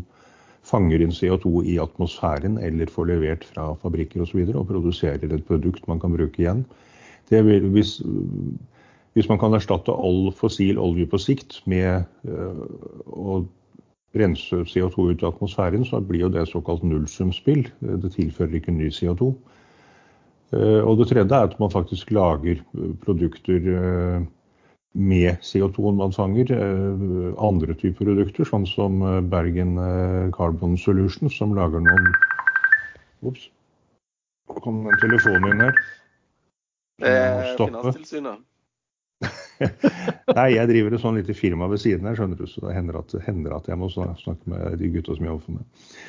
[0.67, 4.43] fanger inn CO2 i atmosfæren eller får levert fra fabrikker osv.
[4.43, 6.61] Og, så og produserer et produkt man kan bruke igjen.
[7.31, 7.95] Vil, hvis,
[9.15, 13.39] hvis, man kan erstatte all fossil olje på sikt med å
[14.17, 17.67] rense CO2 ut i atmosfæren, så blir jo det såkalt nullsumspill.
[17.79, 19.31] Det tilfører ikke ny CO2.
[20.51, 24.25] Eh, og det tredje er at man faktisk lager eh, produkter eh,
[24.93, 26.51] med CO2-en man fanger.
[27.39, 28.99] Andre typer produkter, sånn som
[29.31, 29.77] Bergen
[30.35, 32.09] Carbon Solutions, som lager noen
[33.23, 33.47] Ops.
[34.59, 35.79] Kom den telefonen inn her.
[37.07, 38.43] Eh, Finanstilsynet.
[40.37, 42.97] Nei, jeg driver et sånn lite firma ved siden her, skjønner du, så det hender
[43.01, 46.01] at, hender at jeg må snakke med de gutta som jobber for meg.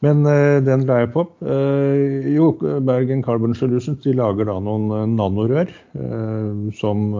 [0.00, 1.26] Men uh, den la jeg på.
[1.44, 2.54] Uh, jo,
[2.88, 5.68] Bergen Carbon Solutions de lager da noen uh, nanorør
[6.00, 7.10] uh, som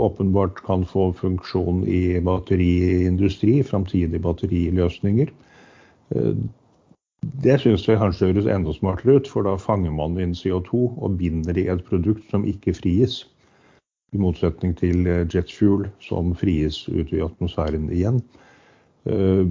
[0.00, 5.34] åpenbart kan få funksjon i batteriindustri, framtidige batteriløsninger.
[7.44, 11.18] Det syns jeg kanskje høres enda smartere ut, for da fanger man inn CO2 og
[11.20, 13.20] binder i et produkt som ikke frigis.
[14.10, 18.18] I motsetning til jet fuel, som fries ut i atmosfæren igjen.
[19.06, 19.46] Eh,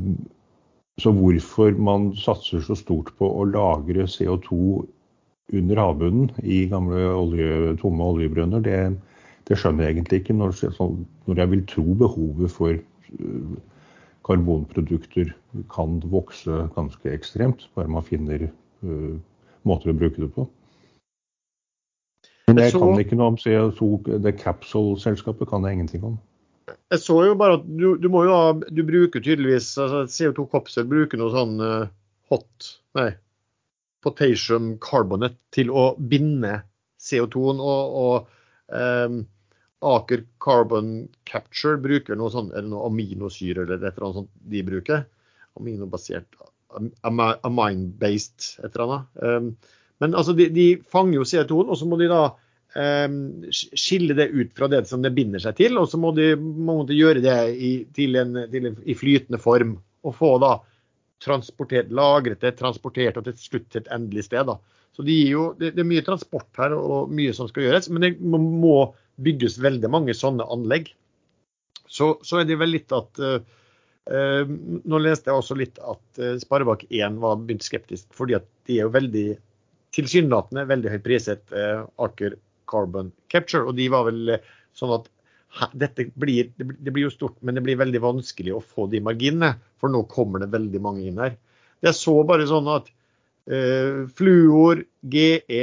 [0.99, 4.57] så hvorfor man satser så stort på å lagre CO2
[5.55, 8.79] under havbunnen i gamle olje, tomme oljebrønner, det,
[9.47, 10.35] det, skjønner jeg egentlig ikke.
[10.41, 10.59] Når,
[11.29, 13.57] når jeg vil tro behovet for eh,
[14.27, 15.31] karbonprodukter
[15.71, 18.49] kan vokse ganske ekstremt, bare man finner
[19.67, 20.45] måter å bruke det på.
[22.49, 23.87] Men jeg så, kan ikke noe om CO2,
[24.25, 26.17] det Capsule-selskapet kan jeg ingenting om.
[26.89, 30.87] Jeg så jo bare at du, du må jo ha, du bruker tydeligvis altså CO2-kapsel
[30.89, 31.89] bruker noe sånn uh,
[32.33, 33.11] hot Nei.
[34.01, 36.61] Potassium carbonate til å binde
[37.03, 37.59] CO2-en.
[37.61, 39.19] Og, og um,
[39.85, 40.93] Aker Carbon
[41.29, 45.03] Capture bruker noe sånn, eller noe aminosyre eller et eller annet sånt de bruker.
[45.59, 46.39] Aminobasert
[47.03, 49.21] Amine-based et eller annet.
[49.21, 49.51] Um,
[49.99, 52.21] men altså, de, de fanger jo CO2-en, og så må de da
[52.79, 53.07] eh,
[53.51, 55.77] skille det ut fra det som det binder seg til.
[55.81, 57.73] Og så må de, må gjøre det i,
[58.07, 59.77] en, en, i flytende form.
[60.07, 60.55] Og få da
[61.23, 64.47] transportert, lagret det, transportert og til slutt til et endelig sted.
[64.47, 64.55] da.
[64.95, 68.05] Så de jo, det, det, er mye transport her og mye som skal gjøres, men
[68.05, 70.93] det må bygges veldig mange sånne anlegg.
[71.89, 73.39] Så, så er det vel litt at uh,
[74.09, 78.87] Nå leste jeg også litt at uh, Sparebank1 var begynt skeptisk, fordi at de er
[78.87, 79.25] jo veldig
[79.99, 82.39] tilsynelatende veldig høyt priset, eh, Aker
[82.69, 83.67] Carbon Capture.
[83.67, 84.37] Og de var vel
[84.77, 85.09] sånn at
[85.73, 89.55] dette blir, det blir jo stort, men det blir veldig vanskelig å få de marginene.
[89.81, 91.35] For nå kommer det veldig mange inn her.
[91.85, 92.89] Jeg så bare sånn at
[93.49, 95.61] eh, Fluor, GE,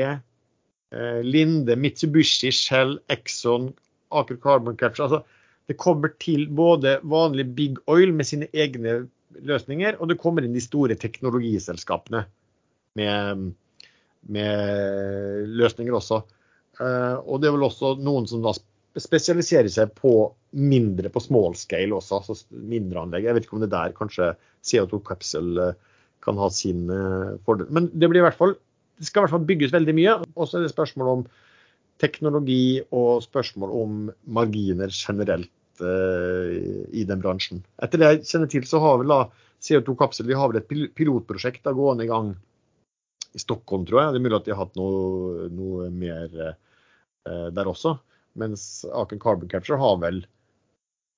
[0.97, 3.71] eh, Linde, Mitsubishi, Shell, Exxon,
[4.17, 5.23] Aker Carbon Capture altså,
[5.67, 9.01] Det kommer til både vanlig Big Oil med sine egne
[9.47, 12.23] løsninger, og det kommer inn de store teknologiselskapene
[12.97, 13.49] med,
[14.33, 16.23] med løsninger også.
[16.81, 18.53] Uh, og det er vel også noen som da
[19.01, 20.13] spesialiserer seg på
[20.57, 23.27] mindre, på small scale også, altså mindre anlegg.
[23.29, 24.31] Jeg vet ikke om det der kanskje
[24.65, 27.69] CO2 Capsule eh, kan ha sin eh, fordel.
[27.77, 28.55] Men det blir i hvert fall,
[28.97, 30.15] det skal i hvert fall bygges veldig mye.
[30.33, 31.27] Og så er det spørsmål om
[32.01, 35.53] teknologi og spørsmål om marginer generelt
[36.97, 37.61] i den bransjen.
[37.85, 39.19] Etter det jeg kjenner til, så har vel da
[39.61, 42.33] CO2 Capsule vi har vel et pilotprosjekt da gående i gang
[43.37, 44.15] i Stockholm, tror jeg.
[44.15, 47.99] Det er mulig at de har hatt noe, noe mer eh, der også.
[48.41, 50.25] Mens Aken Carbon Capture har vel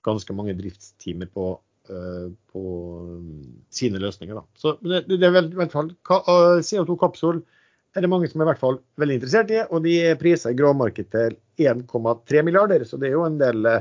[0.06, 1.52] ganske mange driftstimer på,
[1.90, 2.64] eh, på
[3.02, 4.38] um, sine løsninger.
[4.38, 4.44] Da.
[4.58, 7.42] Så det, det, er vel, i hvert fall uh, CO2 Kapsol
[7.96, 11.08] er det mange som er i hvert fall veldig interessert i, og de priser gråmarked
[11.14, 12.84] til 1,3 milliarder.
[12.86, 13.80] Så det er jo en del uh,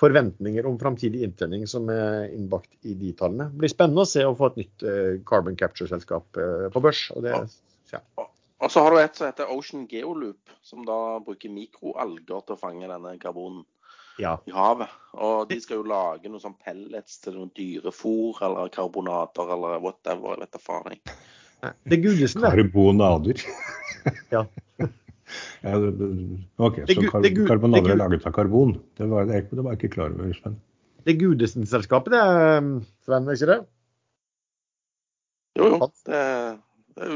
[0.00, 3.46] forventninger om framtidig inntjening som er innbakt i de tallene.
[3.52, 4.86] Det blir spennende å se å få et nytt
[5.28, 6.40] carbon capture-selskap
[6.74, 7.04] på børs.
[7.14, 7.36] og det
[7.92, 8.00] ja.
[8.64, 12.60] Og så har du et som heter Ocean Geoloop, som da bruker mikroalger til å
[12.60, 13.64] fange denne karbonen
[14.22, 14.38] ja.
[14.48, 14.92] i havet.
[15.18, 20.36] Og de skal jo lage noe sånn pellets til noen dyrefôr eller karbonater eller whatever.
[20.36, 20.96] Jeg vet da faen.
[20.96, 21.74] jeg.
[21.90, 22.52] Det Gudesen, det.
[22.54, 23.44] Karbonader.
[24.34, 24.44] ja.
[25.66, 25.92] ja det,
[26.56, 28.76] OK, så kar karbonader er laget av karbon.
[28.96, 30.60] Det var, det, det var jeg ikke klar over, Sven.
[31.04, 33.62] Det Gudesen-selskapet, det, Sven, er ikke det?
[35.58, 35.88] Jo, jo.
[36.08, 36.22] Det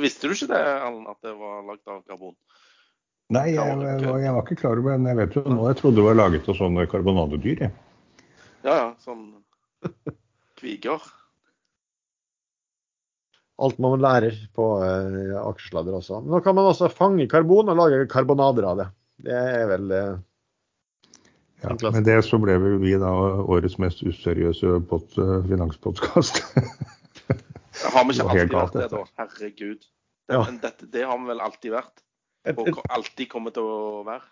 [0.03, 2.35] Visste du ikke det, Allen, at det var lagd av karbon?
[3.35, 5.01] Nei, jeg, jeg, jeg, var ikke klar over det.
[5.03, 7.59] Men jeg vet jo nå jeg trodde det var laget av sånne karbonadedyr.
[7.67, 7.73] Jeg.
[8.65, 8.89] Ja, ja.
[9.05, 9.23] Sånn
[10.59, 11.01] kviger.
[13.59, 16.21] Alt man lærer på uh, aksjesladder også.
[16.23, 18.89] Men nå kan man også fange karbon og lage karbonader av det.
[19.29, 20.15] Det er vel uh,
[21.65, 23.11] ja, Med det så ble vi da
[23.43, 24.79] årets mest useriøse uh,
[27.79, 27.95] finanspodkast.
[27.95, 29.23] Har vi ikke alltid vært det, da?
[29.23, 29.87] Herregud.
[30.29, 30.43] Det, ja.
[30.65, 32.05] dette, det har vi vel alltid vært?
[32.55, 34.27] Og alltid kommer til å være?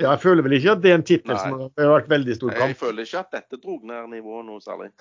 [0.00, 2.50] Ja, jeg føler vel ikke at det er en tittel som har vært veldig stor
[2.54, 2.72] kamp.
[2.72, 4.90] Jeg føler ikke at dette dro ned nivået noe særlig.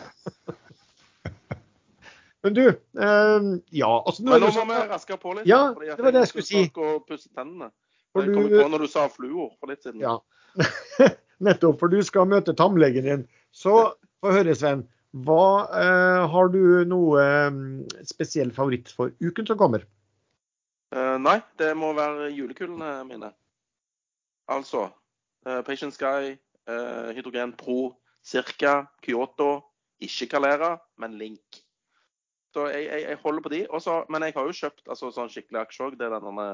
[2.46, 5.48] Men du, eh, ja altså, nå Men nå må vi raske på litt.
[5.50, 6.66] Ja, det var det jeg skulle si.
[6.78, 7.72] Og pusse tennene.
[8.18, 10.04] Jeg kom på når du sa fluor for litt siden.
[10.04, 10.20] Ja,
[11.48, 11.80] nettopp.
[11.82, 13.26] For du skal møte tannlegen din.
[13.56, 13.74] Så
[14.22, 14.86] få høre, Sven.
[15.16, 17.62] Hva eh, Har du noe um,
[18.06, 19.86] spesiell favoritt for uken som kommer?
[20.96, 23.32] Uh, nei, det må være julekulene mine.
[24.52, 26.36] Altså uh, Patient Sky,
[26.70, 29.64] uh, Hydrogen Pro, Circa, Kyoto.
[29.98, 31.64] Ikke Calera, men Link.
[32.54, 33.64] Så jeg, jeg, jeg holder på de.
[33.70, 35.98] Også, men jeg har jo kjøpt altså, sånn skikkelig aksje òg.
[35.98, 36.46] Det er denne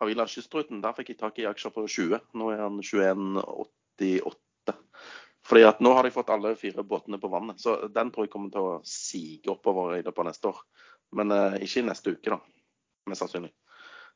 [0.00, 0.80] Havila Kystruten.
[0.84, 2.22] Der fikk jeg tak i aksjer for 20.
[2.38, 4.32] Nå er han 21,88.
[5.50, 7.58] Fordi at nå har de fått alle fire båtene på vannet.
[7.58, 10.62] Så den tror jeg kommer til å sige oppover i løpet av neste år.
[11.18, 12.38] Men eh, ikke i neste uke, da.
[13.10, 13.50] Mest sannsynlig.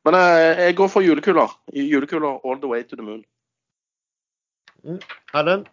[0.07, 1.51] Men eh, jeg går for julekuler.
[1.75, 3.23] Julekuler all the way to the moon.
[4.85, 5.01] Mm.
[5.33, 5.67] Erlend?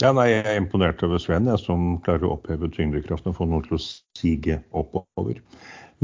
[0.00, 3.48] Ja, nei, Jeg er imponert over Sven, jeg, som klarer å oppheve tyngdekraften og få
[3.50, 5.42] noe til å sige oppover.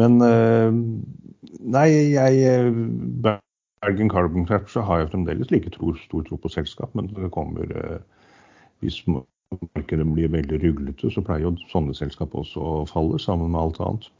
[0.00, 0.74] Men eh,
[1.62, 2.68] nei, jeg eh,
[3.22, 7.70] Bergen Carbon Capture har jeg fremdeles like tro, stor tro på selskap, men det kommer
[7.70, 7.98] eh,
[8.80, 13.60] hvis markedet blir veldig ruglete, så pleier jo sånne selskap også å falle sammen med
[13.60, 14.10] alt annet.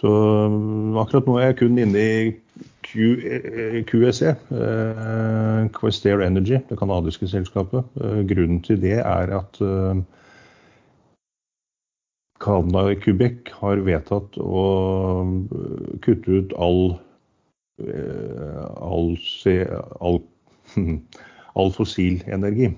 [0.00, 2.30] Så øh, akkurat nå er jeg kun inne i
[3.90, 7.84] QSE, eh, Questair Energy, det canadiske selskapet.
[8.00, 10.00] Eh, grunnen til det er at eh,
[12.40, 14.64] Canada Quebec har vedtatt å
[16.00, 16.96] kutte ut all,
[18.80, 19.12] all,
[20.00, 20.22] all,
[21.60, 22.72] all fossil energi.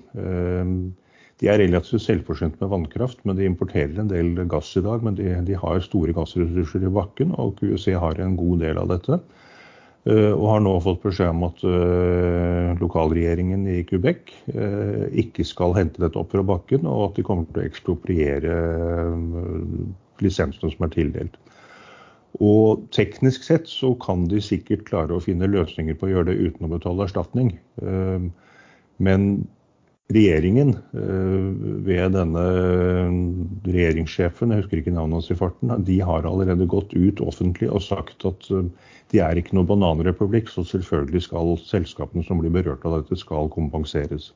[1.43, 5.01] De er relativt selvforsynt med vannkraft, men de importerer en del gass i dag.
[5.03, 8.93] Men de, de har store gassressurser i bakken, og QUC har en god del av
[8.93, 9.17] dette.
[10.07, 15.75] Uh, og har nå fått beskjed om at uh, lokalregjeringen i Quebec uh, ikke skal
[15.77, 18.57] hente dette opp fra bakken, og at de kommer til å ekspropriere
[20.23, 21.35] lisensene som er tildelt.
[22.43, 26.39] Og teknisk sett så kan de sikkert klare å finne løsninger på å gjøre det
[26.39, 27.51] uten å betale erstatning.
[28.97, 29.27] Men
[30.11, 32.41] regjeringen ved denne
[33.63, 37.85] regjeringssjefen, jeg husker ikke navnet hans i farten, de har allerede gått ut offentlig og
[37.85, 38.49] sagt at
[39.13, 43.51] de er ikke noe bananrepublikk, så selvfølgelig skal selskapene som blir berørt av dette, skal
[43.53, 44.31] kompenseres.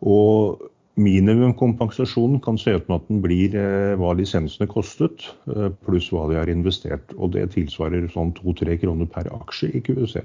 [0.00, 0.60] Og
[1.00, 6.26] minimumkompensasjonen kan se ut som at den blir eh, hva lisensene kostet, eh, pluss hva
[6.30, 7.14] de har investert.
[7.16, 10.18] Og det tilsvarer sånn 2-3 kroner per aksje i QUC.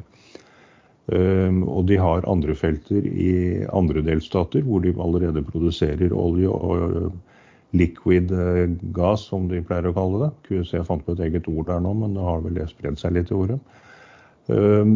[1.05, 7.11] Um, og de har andre felter i andre delstater hvor de allerede produserer olje og
[7.75, 10.31] liquid eh, gas, som de pleier å kalle det.
[10.47, 13.17] QC fant på et eget ord der nå, men det har vel det spredd seg
[13.17, 13.59] litt i ordet.
[14.53, 14.93] Ehm,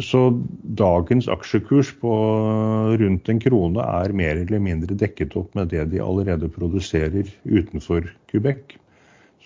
[0.00, 0.30] så
[0.78, 2.14] dagens aksjekurs på
[3.02, 8.08] rundt en krone er mer eller mindre dekket opp med det de allerede produserer utenfor
[8.32, 8.78] Quebec.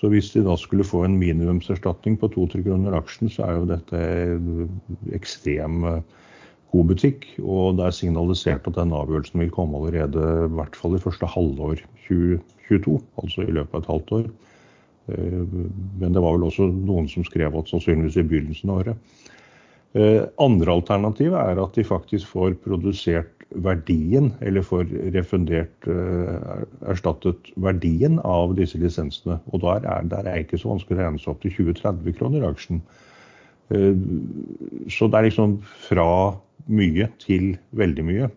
[0.00, 3.68] Så hvis de da skulle få en minimumserstatning på to-tre kroner aksjen, så er jo
[3.68, 4.04] dette
[5.16, 6.20] ekstrem eh,
[6.72, 7.26] god butikk.
[7.42, 11.28] Og det er signalisert at den avgjørelsen vil komme allerede i hvert fall i første
[11.28, 14.30] halvår 2022, altså i løpet av et halvt år.
[15.12, 15.42] Eh,
[16.00, 19.28] men det var vel også noen som skrev at sannsynligvis i begynnelsen av året.
[20.00, 27.52] Eh, andre alternativet er at de faktisk får produsert verdien, eller får refundert, eh, erstattet
[27.56, 29.40] verdien av disse lisensene.
[29.50, 32.82] Og der er, er ikke så vanskelig å regne seg opp til 20-30 kroner aksjen.
[34.90, 36.34] Så det er liksom fra
[36.66, 38.30] mye til veldig mye.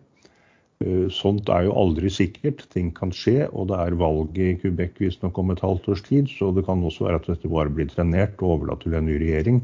[0.82, 2.64] Eh, sånt er jo aldri sikkert.
[2.74, 3.48] Ting kan skje.
[3.52, 6.82] Og det er valg i Quebec visstnok om et halvt års tid, så det kan
[6.84, 9.62] også være at dette bare blir trenert og overlatt til en ny regjering.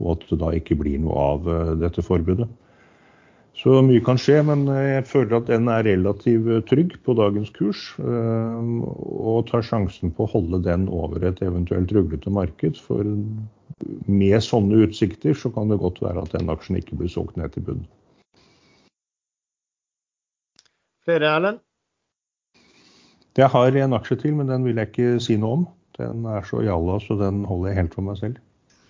[0.00, 2.48] Og at det da ikke blir noe av eh, dette forbudet.
[3.56, 7.48] Så mye kan skje, men eh, jeg føler at den er relativt trygg på dagens
[7.56, 7.88] kurs.
[7.98, 12.76] Og tar sjansen på å holde den over et eventuelt ruglete marked.
[12.84, 13.06] For
[14.08, 17.54] med sånne utsikter så kan det godt være at den aksjen ikke blir solgt ned
[17.56, 17.88] til bunnen.
[21.06, 21.62] Flere, Erlend?
[23.36, 25.64] Jeg har en aksje til, men den vil jeg ikke si noe om.
[25.96, 28.36] Den er så jalla, så den holder jeg helt for meg selv.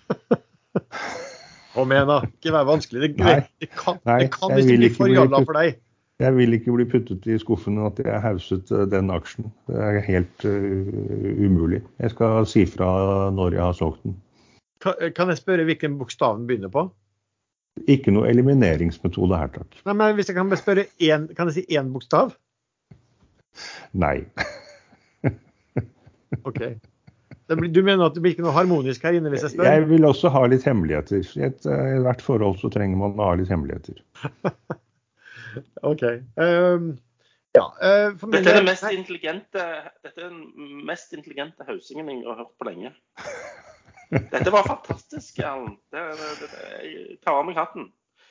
[1.77, 2.21] Kom igjen, da.
[2.25, 3.11] Ikke vær vanskelig.
[3.13, 5.77] Det, det kan, Nei, det kan ikke bli for jalla for deg.
[6.17, 9.51] Jeg vil ikke bli puttet i skuffen at jeg hauset eh, den aksjen.
[9.69, 11.83] Det er helt uh, umulig.
[12.01, 12.89] Jeg skal si fra
[13.35, 14.15] når jeg har solgt den.
[14.81, 16.87] Kan, kan jeg spørre hvilken bokstav den begynner på?
[17.85, 19.77] Ikke noe elimineringsmetode her, takk.
[19.85, 22.33] Nei, men Hvis jeg kan spørre én, kan jeg si én bokstav?
[23.93, 24.23] Nei.
[26.49, 26.61] OK.
[27.47, 29.69] Blir, du mener at det blir ikke noe harmonisk her inne hvis jeg spør?
[29.69, 31.23] Jeg vil også ha litt hemmeligheter.
[31.39, 34.01] I ethvert forhold så trenger man å ha litt hemmeligheter.
[35.89, 36.03] OK.
[36.35, 36.89] Um,
[37.55, 39.63] ja, uh, dette, er den mest intelligente,
[40.03, 42.93] dette er den mest intelligente hausingen jeg har hørt på lenge.
[44.07, 45.81] Dette var fantastisk, Erlend.
[45.91, 47.89] Jeg tar av meg hatten.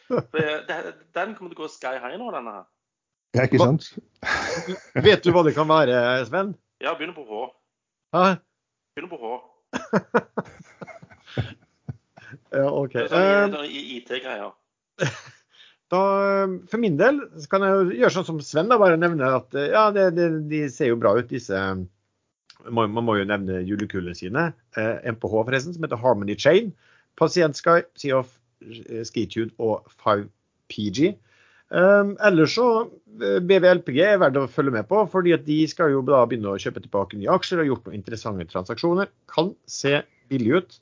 [0.09, 2.63] Den kommer til å gå sky high nå, denne.
[3.37, 3.91] Ja, ikke sant?
[5.05, 5.99] Vet du hva det kan være,
[6.29, 6.55] Sven?
[6.81, 7.43] Ja, begynner på H.
[8.17, 8.25] Hæ?
[8.97, 9.41] Begynner på H.
[12.57, 12.95] ja, OK.
[12.97, 14.55] Det er sånn IT-greier.
[15.87, 15.99] Da,
[16.67, 20.09] for min del kan jeg gjøre sånn som Sven, da, bare nevne at ja, det,
[20.17, 21.61] det, de ser jo bra ut, disse
[22.67, 24.49] man må jo nevne julekulene sine.
[24.75, 26.73] MPH, eh, forresten, som heter Harmony Chain.
[27.21, 28.33] Pasientsky, Sea of
[28.65, 31.15] eh, Skitude og 5PG.
[31.67, 32.67] Um, ellers så
[33.19, 36.53] eh, BVLPG er verdt å følge med på, fordi at de skal jo da begynne
[36.53, 39.11] å kjøpe tilbake nye aksjer og gjort noen interessante transaksjoner.
[39.33, 40.79] Kan se billig ut.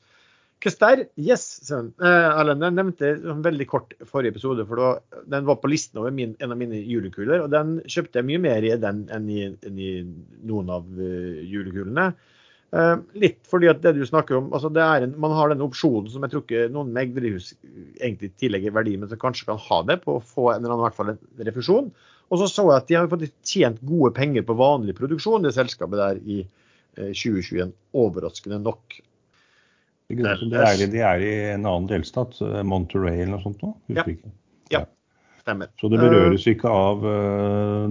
[0.65, 1.45] Kester, yes.
[1.73, 3.11] Eh, Erlend, jeg nevnte
[3.45, 6.81] veldig kort forrige episode, for da, den var på listen over min, en av mine
[6.81, 7.45] julekuler.
[7.45, 9.91] Og den kjøpte jeg mye mer i den enn i, enn i
[10.49, 12.13] noen av uh, julekulene.
[12.75, 16.09] Uh, litt fordi at det du snakker om, altså det en, man har den opsjonen
[16.11, 17.53] som jeg tror ikke noen meglerhus
[18.01, 20.83] egentlig tillegger verdi, men som kanskje kan ha det på å få en eller annen,
[20.83, 21.93] hvert fall en refusjon.
[22.35, 25.53] Og så så jeg at de har fått tjent gode penger på vanlig produksjon, det
[25.55, 27.71] selskapet der i uh, 2021.
[28.01, 28.97] Overraskende nok.
[30.11, 33.71] Det er, de er i en annen delstat, Monterey eller noe sånt nå?
[33.95, 34.05] Ja.
[34.73, 34.81] ja.
[35.45, 35.71] stemmer.
[35.81, 37.07] Så det berøres ikke av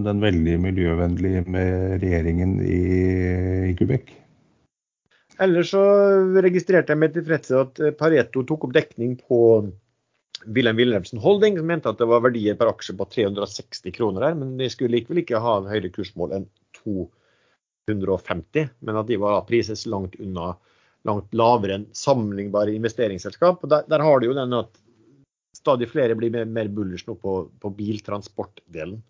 [0.05, 2.81] den veldig miljøvennlige med regjeringen i,
[3.71, 4.11] i Quebec?
[5.41, 5.84] Ellers så
[6.45, 9.39] registrerte jeg med tilfredshet at Pareto tok opp dekning på
[10.45, 14.38] Wilhelm Wilhelmsen Holding, som mente at det var verdier per aksje på 360 kroner her,
[14.38, 16.47] men de skulle likevel ikke ha en høyere kursmål enn
[16.84, 20.53] 250, men at de var prises langt unna
[21.07, 23.64] langt lavere enn sammenlignbare investeringsselskap.
[23.64, 24.77] Og der, der har du jo den at
[25.55, 29.01] stadig flere blir mer, mer bullish nå på, på biltransportdelen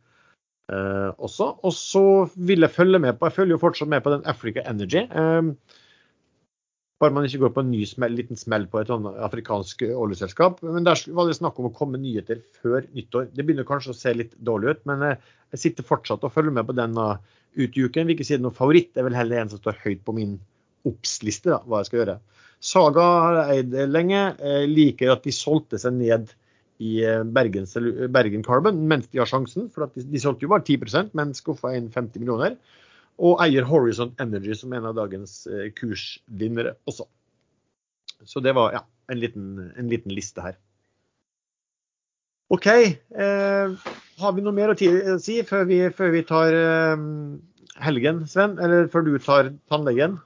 [0.74, 1.52] eh, også.
[1.62, 2.06] Og så
[2.36, 5.06] vil jeg følge med på, jeg følger jo fortsatt med på den Africa Energy.
[5.06, 5.80] Eh,
[7.04, 10.64] bare man ikke går på en ny smell, liten smell på et sånn afrikansk oljeselskap.
[10.66, 13.30] Men der var det snakk om å komme nyheter før nyttår.
[13.36, 16.56] Det begynner kanskje å se litt dårlig ut, men eh, jeg sitter fortsatt og følger
[16.56, 18.08] med på den ut i uken.
[18.08, 20.16] Vil ikke si det noe favoritt, det er vel heller en som står høyt på
[20.18, 20.38] min
[20.88, 22.16] obs-liste, hva jeg skal gjøre.
[22.64, 24.22] Saga har eid lenge.
[24.40, 26.32] Jeg liker at de solgte seg ned
[26.84, 27.68] i eh, Bergen,
[28.14, 29.70] Bergen Carbon mens de har sjansen.
[29.74, 32.58] For de, de, solgte jo bare 10% men skuffa inn 50 millioner.
[33.22, 37.06] Og eier Horizon Energy som en av dagens eh, kursvinnere også.
[38.26, 40.57] Så det var ja, en liten, en liten liste her.
[42.53, 42.68] OK.
[42.68, 43.88] Eh,
[44.19, 44.77] har vi noe mer å
[45.22, 47.07] si før vi, før vi tar eh,
[47.85, 48.57] helgen, Sven?
[48.61, 50.19] Eller før du tar tannlegen?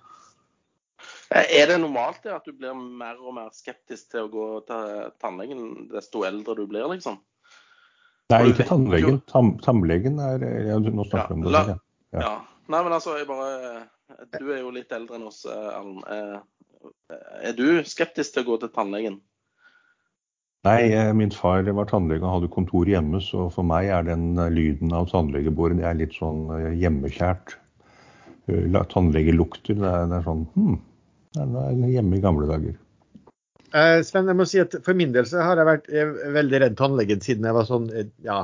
[1.27, 5.09] Er det normalt det at du blir mer og mer skeptisk til å gå til
[5.19, 7.19] tannlegen desto eldre du blir, liksom?
[8.31, 9.19] Nei, ikke tannlegen.
[9.31, 11.75] Tam, tannlegen er ja, Nå snakker vi ja, om det.
[12.15, 12.23] Ja.
[12.23, 12.56] ja.
[12.67, 13.87] Nei, men altså, jeg bare
[14.39, 16.01] Du er jo litt eldre enn oss, Allen.
[16.11, 16.37] Eh,
[17.47, 19.21] er du skeptisk til å gå til tannlegen?
[20.67, 24.33] Nei, eh, min far var tannlege og hadde kontor hjemme, så for meg er den
[24.41, 26.47] eh, lyden av tannlegebordet det er litt sånn
[26.81, 27.55] hjemmekjært.
[28.47, 30.75] Tannlegelukter, det er, det er sånn hm,
[31.35, 32.77] det er hjemme i gamle dager.
[33.75, 35.89] Eh, Sven, jeg må si at for min del så har jeg vært
[36.35, 37.89] veldig redd tannlegen siden jeg var sånn
[38.23, 38.39] ja,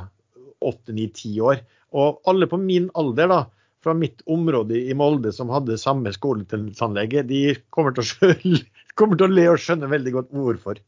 [0.64, 1.64] åtte-ni-ti år.
[1.96, 3.40] Og alle på min alder, da,
[3.84, 7.44] fra mitt område i Molde som hadde samme skoletannlege, de
[7.74, 8.34] kommer til, å,
[9.00, 10.82] kommer til å le og skjønne veldig godt hvorfor.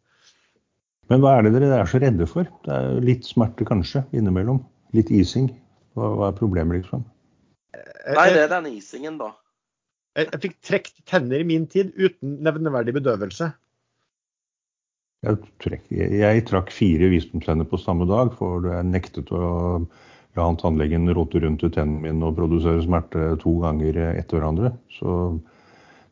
[1.12, 2.48] Men hva er det dere er så redde for?
[2.66, 4.64] Det er litt smerte kanskje innimellom?
[4.98, 5.52] Litt ising?
[5.94, 7.04] Hva, hva er problemet, liksom?
[8.16, 9.32] Nei, det er den isingen, da.
[10.16, 13.52] Jeg, jeg fikk trukket tenner i min tid uten nevneverdig bedøvelse.
[15.26, 19.46] Jeg, trekk, jeg, jeg trakk fire visdomstenner på samme dag, for jeg nektet å
[20.36, 24.74] la han tannlegen roter rundt i tennene mine og produsere smerte to ganger etter hverandre.
[24.98, 25.38] Så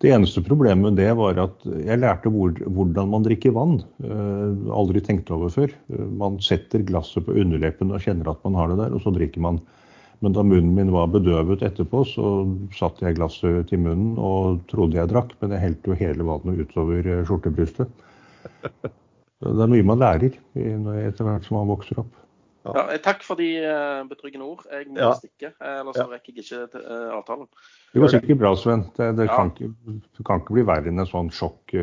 [0.04, 3.78] det eneste problemet med det var at jeg lærte hvor, hvordan man drikker vann.
[4.04, 5.72] Eh, aldri tenkt over før.
[5.88, 9.14] Uh, man setter glasset på underleppen og kjenner at man har det der, og så
[9.16, 9.62] drikker man.
[10.20, 12.34] Men da munnen min var bedøvet etterpå, så
[12.76, 16.60] satte jeg glasset til munnen og trodde jeg drakk, men jeg helte jo hele vannet
[16.66, 18.04] utover eh, skjortebrystet.
[19.44, 22.12] Det er mye man lærer etter hvert som man vokser opp.
[22.64, 24.62] Ja, takk for de eh, betryggende ord.
[24.72, 25.10] Jeg må ja.
[25.20, 26.06] stikke, eh, ellers ja.
[26.08, 27.50] rekker jeg ikke avtalen.
[27.92, 28.86] Det går sikkert bra, Sven.
[28.96, 29.36] Det, det, ja.
[29.36, 31.76] kan ikke, det, kan ikke, bli verre enn en sånn sjokk.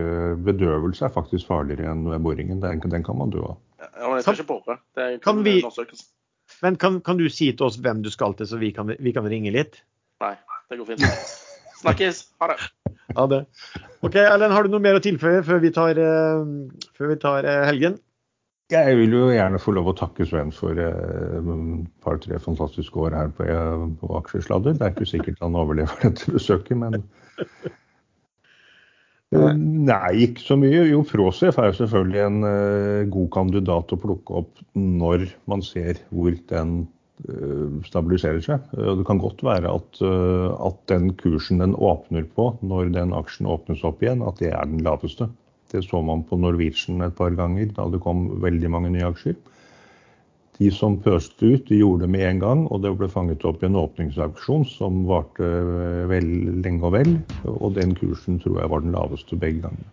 [0.47, 2.65] Bedøvelse er faktisk farligere enn boringen.
[2.65, 3.61] Den, den kan man dø av.
[3.83, 4.81] Ja, men jeg skal ikke bore.
[4.97, 5.59] Det er kan vi,
[6.65, 9.13] men kan, kan, du si til oss hvem du skal til, så vi kan, vi
[9.17, 9.83] kan ringe litt?
[10.25, 10.35] Nei,
[10.73, 11.05] det går fint.
[11.81, 12.25] Snakkes.
[12.41, 12.61] Ha det.
[13.17, 13.45] Ha det.
[14.01, 16.01] OK, Erlend, har du noe mer å tilføye før vi tar,
[16.97, 18.01] før vi tar helgen?
[18.71, 21.51] Jeg vil jo gjerne få lov å takke Sven for et uh,
[22.05, 23.49] par-tre fantastiske år her på,
[23.99, 24.79] på Aksjesladder.
[24.79, 27.01] Det er ikke sikkert han overlever dette besøket, men
[29.31, 30.87] Eh, nei, ikke så mye.
[30.91, 36.01] Jo, Frosef er jo selvfølgelig en uh, god kandidat å plukke opp når man ser
[36.11, 36.73] hvor den
[37.29, 38.65] uh, stabiliserer seg.
[38.75, 43.47] Uh, det kan godt være at, at, den kursen den åpner på når den aksjen
[43.51, 45.31] åpnes opp igjen, at det er den laveste.
[45.71, 49.39] Det så man på Norwegian et par ganger da det kom veldig mange nye aksjer.
[50.61, 53.63] De som pøste ut, de gjorde det med en gang, og det ble fanget opp
[53.63, 56.27] i en åpningsauksjon som varte eh, vel
[56.61, 57.15] lenge og vel.
[57.49, 59.89] Og den kursen tror jeg var den laveste begge ganger.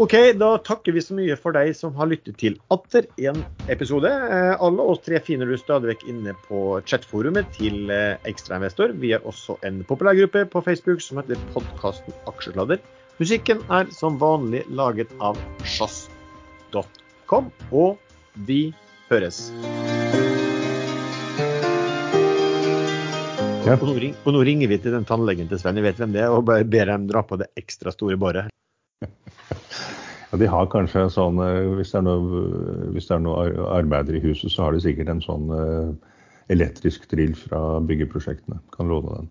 [0.00, 4.08] OK, da takker vi så mye for deg som har lyttet til atter en episode.
[4.08, 8.96] Eh, alle oss tre finner du stadig vekk inne på chatforumet til eh, Ekstrainvestor.
[8.98, 12.82] Vi har også en populærgruppe på Facebook som heter podkasten Aksjesladder.
[13.20, 15.36] Musikken er som vanlig laget av
[15.68, 17.50] sjazz.com.
[17.68, 17.98] Og
[18.48, 18.70] vi
[19.10, 19.50] høres.
[23.68, 26.14] Og, nå ring, og, nå ringer vi til den tannlegen til Sven, jeg vet hvem
[26.14, 28.48] det er, og bare ber dem dra på det ekstra store boret.
[29.04, 32.44] Ja, de har kanskje en sånn, eh, hvis det, er noe,
[32.96, 35.92] det er noe arbeider i huset, så har de sikkert en sånn uh,
[36.48, 38.62] elektrisk drill fra byggeprosjektene.
[38.72, 39.30] Kan låne den.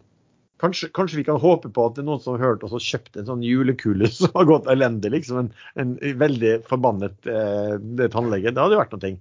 [0.59, 2.83] Kanskje, kanskje, vi kan håpe på at det er noen som har hørt oss og
[2.83, 5.13] kjøpt en sånn julekule som har gått elendig.
[5.15, 8.51] liksom En, en veldig forbannet eh, tannlege.
[8.51, 9.13] Det hadde jo vært noe.